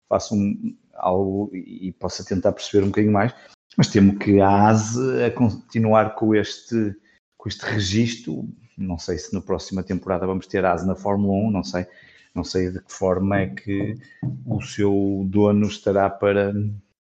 [0.08, 3.32] faça um, algo e possa tentar perceber um bocadinho mais,
[3.76, 6.94] mas temo que a ASE a continuar com este,
[7.38, 11.50] com este registro não sei se na próxima temporada vamos ter asa na Fórmula 1,
[11.50, 11.86] não sei.
[12.34, 13.98] Não sei de que forma é que
[14.46, 16.54] o seu dono estará para,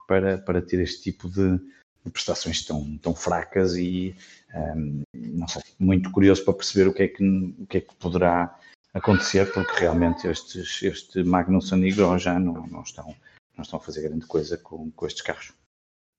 [0.07, 1.59] para, para ter este tipo de,
[2.05, 4.17] de prestações tão, tão fracas e
[4.55, 7.95] um, não sei, muito curioso para perceber o que é que, o que, é que
[7.97, 8.59] poderá
[8.95, 13.15] acontecer, porque realmente estes, este Magnussen e Grosjean não, não, estão,
[13.55, 15.53] não estão a fazer grande coisa com, com estes carros.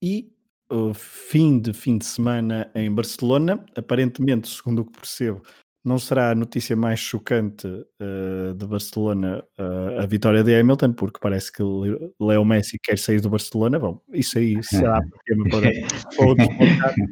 [0.04, 0.32] e
[0.70, 3.64] o fim de fim de semana em Barcelona.
[3.76, 5.42] Aparentemente, segundo o que percebo,
[5.84, 11.20] não será a notícia mais chocante uh, de Barcelona uh, a vitória de Hamilton, porque
[11.22, 11.64] parece que
[12.20, 13.80] Leo Messi quer sair do Barcelona.
[13.80, 16.48] Bom, isso aí será tema para outros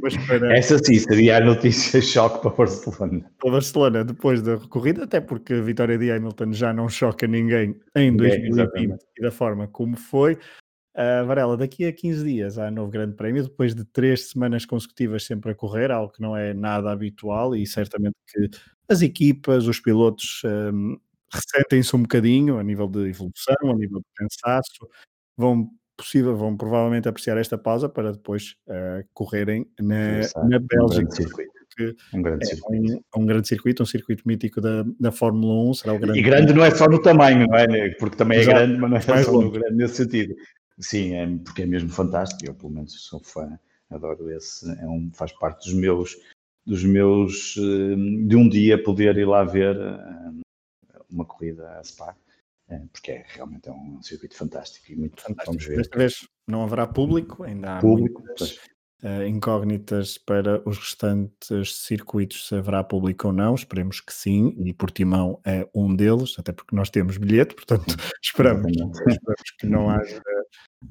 [0.02, 0.58] mas para...
[0.58, 3.26] Essa sim seria a notícia choque para Barcelona.
[3.40, 7.76] Para Barcelona, depois da corrida, até porque a vitória de Hamilton já não choca ninguém
[7.96, 10.38] em 2020 é, e da forma como foi.
[10.98, 15.24] Uh, Varela, daqui a 15 dias há novo Grande Prémio, depois de três semanas consecutivas
[15.24, 18.50] sempre a correr, algo que não é nada habitual e certamente que
[18.90, 20.98] as equipas, os pilotos um,
[21.32, 24.90] ressentem-se um bocadinho a nível de evolução, a nível de cansaço,
[25.38, 31.24] vão possível, vão provavelmente apreciar esta pausa para depois uh, correrem na, na Bélgica.
[32.12, 33.04] Um grande, é circuito.
[33.16, 35.74] Um, um, grande circuito, um circuito mítico da, da Fórmula 1.
[35.76, 37.90] Será o grande e grande não é só no tamanho, não é?
[38.00, 38.58] Porque também é Exato.
[38.58, 40.34] grande, mas não é só no grande nesse sentido.
[40.80, 42.46] Sim, é, porque é mesmo fantástico.
[42.46, 43.60] Eu, pelo menos, sou fã,
[43.90, 44.70] adoro esse.
[44.80, 46.16] É um, faz parte dos meus,
[46.66, 47.56] dos meus.
[47.56, 50.32] De um dia poder ir lá ver eh,
[51.10, 52.16] uma corrida a Spa,
[52.70, 55.54] eh, porque é realmente é um circuito fantástico e muito fantástico.
[55.54, 55.78] Vamos ver.
[55.78, 58.60] Desta vez não haverá público, ainda há público, muitas,
[59.28, 63.54] incógnitas para os restantes circuitos, se haverá público ou não.
[63.54, 67.86] Esperemos que sim, e Portimão é um deles, até porque nós temos bilhete, portanto
[68.24, 70.22] esperamos, esperamos que não haja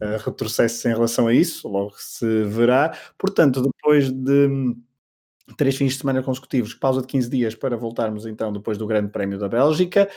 [0.02, 2.96] uh, retrocesso em relação a isso, logo se verá.
[3.18, 4.76] Portanto, depois de
[5.56, 9.10] três fins de semana consecutivos, pausa de 15 dias para voltarmos então depois do Grande
[9.10, 10.08] Prémio da Bélgica.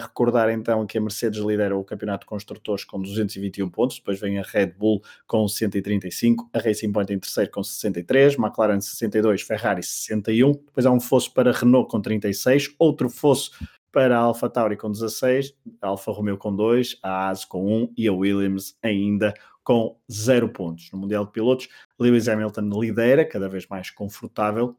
[0.00, 4.38] Recordar então que a Mercedes lidera o Campeonato de Construtores com 221 pontos, depois vem
[4.38, 9.82] a Red Bull com 135, a Racing Point em terceiro com 63, McLaren 62, Ferrari
[9.82, 13.52] 61, depois há um fosso para Renault com 36, outro fosso
[13.94, 17.92] para a Alfa Tauri com 16, a Alfa Romeo com 2, a AS com 1
[17.96, 19.53] e a Williams ainda com
[20.10, 20.90] 0 pontos.
[20.92, 24.76] No Mundial de Pilotos, Lewis Hamilton lidera, cada vez mais confortável,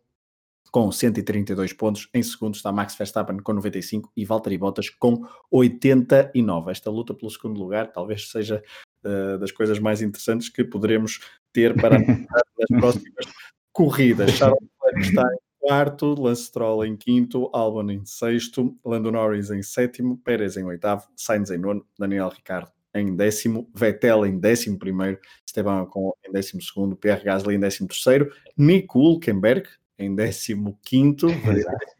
[0.71, 2.09] com 132 pontos.
[2.13, 6.71] Em segundo está Max Verstappen com 95 e Valtteri Bottas com 89.
[6.71, 8.61] Esta luta pelo segundo lugar talvez seja
[9.05, 11.21] uh, das coisas mais interessantes que poderemos
[11.53, 13.25] ter para nas próximas
[13.71, 14.31] corridas.
[14.31, 19.63] Charles Leclerc está em quarto, Lance Stroll em quinto, Albon em sexto, Lando Norris em
[19.63, 25.19] sétimo, Pérez em oitavo, Sainz em nono, Daniel Ricciardo em décimo, Vettel em décimo primeiro,
[25.45, 29.67] Esteban Ocon em décimo segundo, Pierre Gasly em décimo terceiro, Nico Hulkenberg
[29.99, 31.27] em décimo quinto,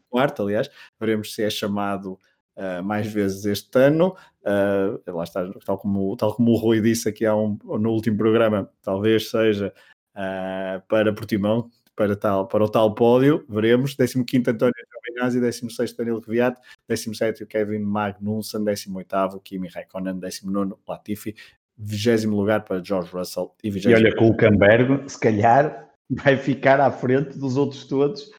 [0.08, 2.18] quarto, aliás, veremos se é chamado
[2.56, 4.16] uh, mais vezes este ano.
[4.42, 8.16] Uh, lá está, tal como, tal como o Rui disse aqui há um, no último
[8.16, 9.72] programa, talvez seja
[10.14, 13.94] uh, para Portimão, para, tal, para o tal pódio, veremos.
[13.94, 14.74] 15 António
[15.16, 21.34] Giovinazzi, 16 Danilo Kvyat, 17 Kevin Magnussen, 18 Kimi Raikkonen, 19 Latifi,
[21.78, 26.36] 20 lugar para George Russell e 20 E olha, com o Cambergo, se calhar vai
[26.36, 28.30] ficar à frente dos outros todos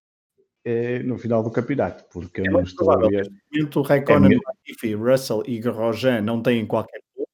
[0.65, 3.29] eh, no final do campeonato, porque é não estou a ver.
[3.75, 7.29] O Raikkonen, é Latifi, Russell e Grosjean não têm qualquer ponto.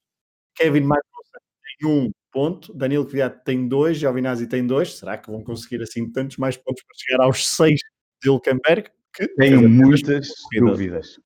[0.55, 1.41] Kevin Magnussen
[1.79, 4.97] tem um ponto, Danilo Kvyat tem dois, Giovinazzi tem dois.
[4.97, 7.79] Será que vão conseguir assim tantos mais pontos para chegar aos seis
[8.21, 8.89] de Hülkenberg?
[9.13, 11.19] Que tenho muitas dúvidas.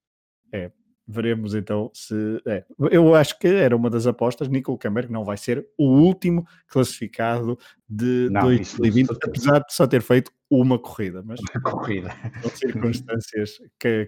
[0.51, 0.71] É,
[1.07, 2.41] veremos então se.
[2.45, 2.65] É.
[2.91, 4.49] Eu acho que era uma das apostas.
[4.49, 7.57] Nico Hülkenberg não vai ser o último classificado
[7.89, 11.23] de não, 2020, isso, apesar de só ter feito uma corrida.
[11.23, 12.13] Mas uma corrida.
[12.41, 13.57] São circunstâncias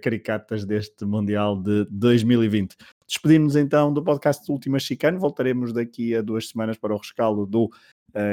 [0.02, 2.76] caricatas deste Mundial de 2020.
[3.08, 5.18] Despedimos então do podcast do Última Chicane.
[5.18, 7.70] Voltaremos daqui a duas semanas para o rescaldo do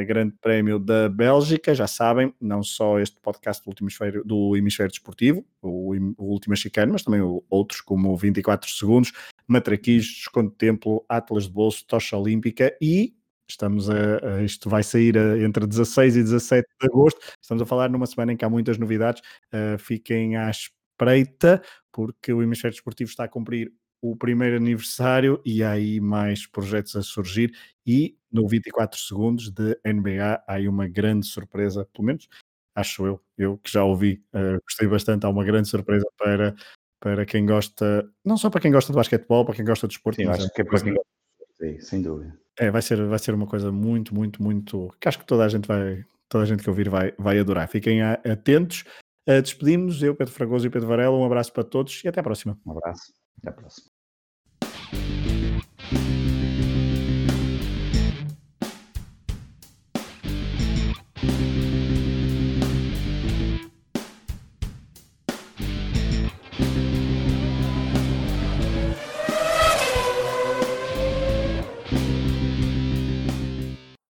[0.06, 1.74] Grande Prémio da Bélgica.
[1.74, 6.54] Já sabem, não só este podcast do, hemisfério, do Hemisfério Desportivo, o, o Última
[6.90, 7.20] mas também
[7.50, 9.12] outros como 24 Segundos,
[9.46, 13.14] Matraquis, Desconto Templo, Atlas de Bolso, Tocha Olímpica e
[13.48, 17.20] Estamos a, a, isto vai sair a, entre 16 e 17 de agosto.
[17.40, 19.22] Estamos a falar numa semana em que há muitas novidades.
[19.52, 21.62] Uh, fiquem à espreita,
[21.92, 26.94] porque o Hemisfério Desportivo está a cumprir o primeiro aniversário e há aí mais projetos
[26.96, 27.52] a surgir
[27.86, 32.28] e no 24 segundos de NBA há aí uma grande surpresa, pelo menos
[32.74, 36.54] acho eu, eu que já ouvi, uh, gostei bastante, há uma grande surpresa para,
[37.00, 40.22] para quem gosta, não só para quem gosta de basquetebol, para quem gosta de esporte,
[40.22, 41.16] Sim, acho que é para quem gosta
[41.58, 42.38] Sim, sem dúvida.
[42.58, 44.94] É, vai ser, vai ser uma coisa muito, muito, muito.
[45.00, 47.68] que acho que toda a gente vai, toda a gente que ouvir vai, vai adorar.
[47.68, 48.84] Fiquem atentos.
[49.28, 51.16] Uh, Despedimos-nos, eu, Pedro Fragoso e Pedro Varela.
[51.16, 52.58] Um abraço para todos e até à próxima.
[52.64, 53.25] Um abraço.
[53.38, 53.95] Até à próxima.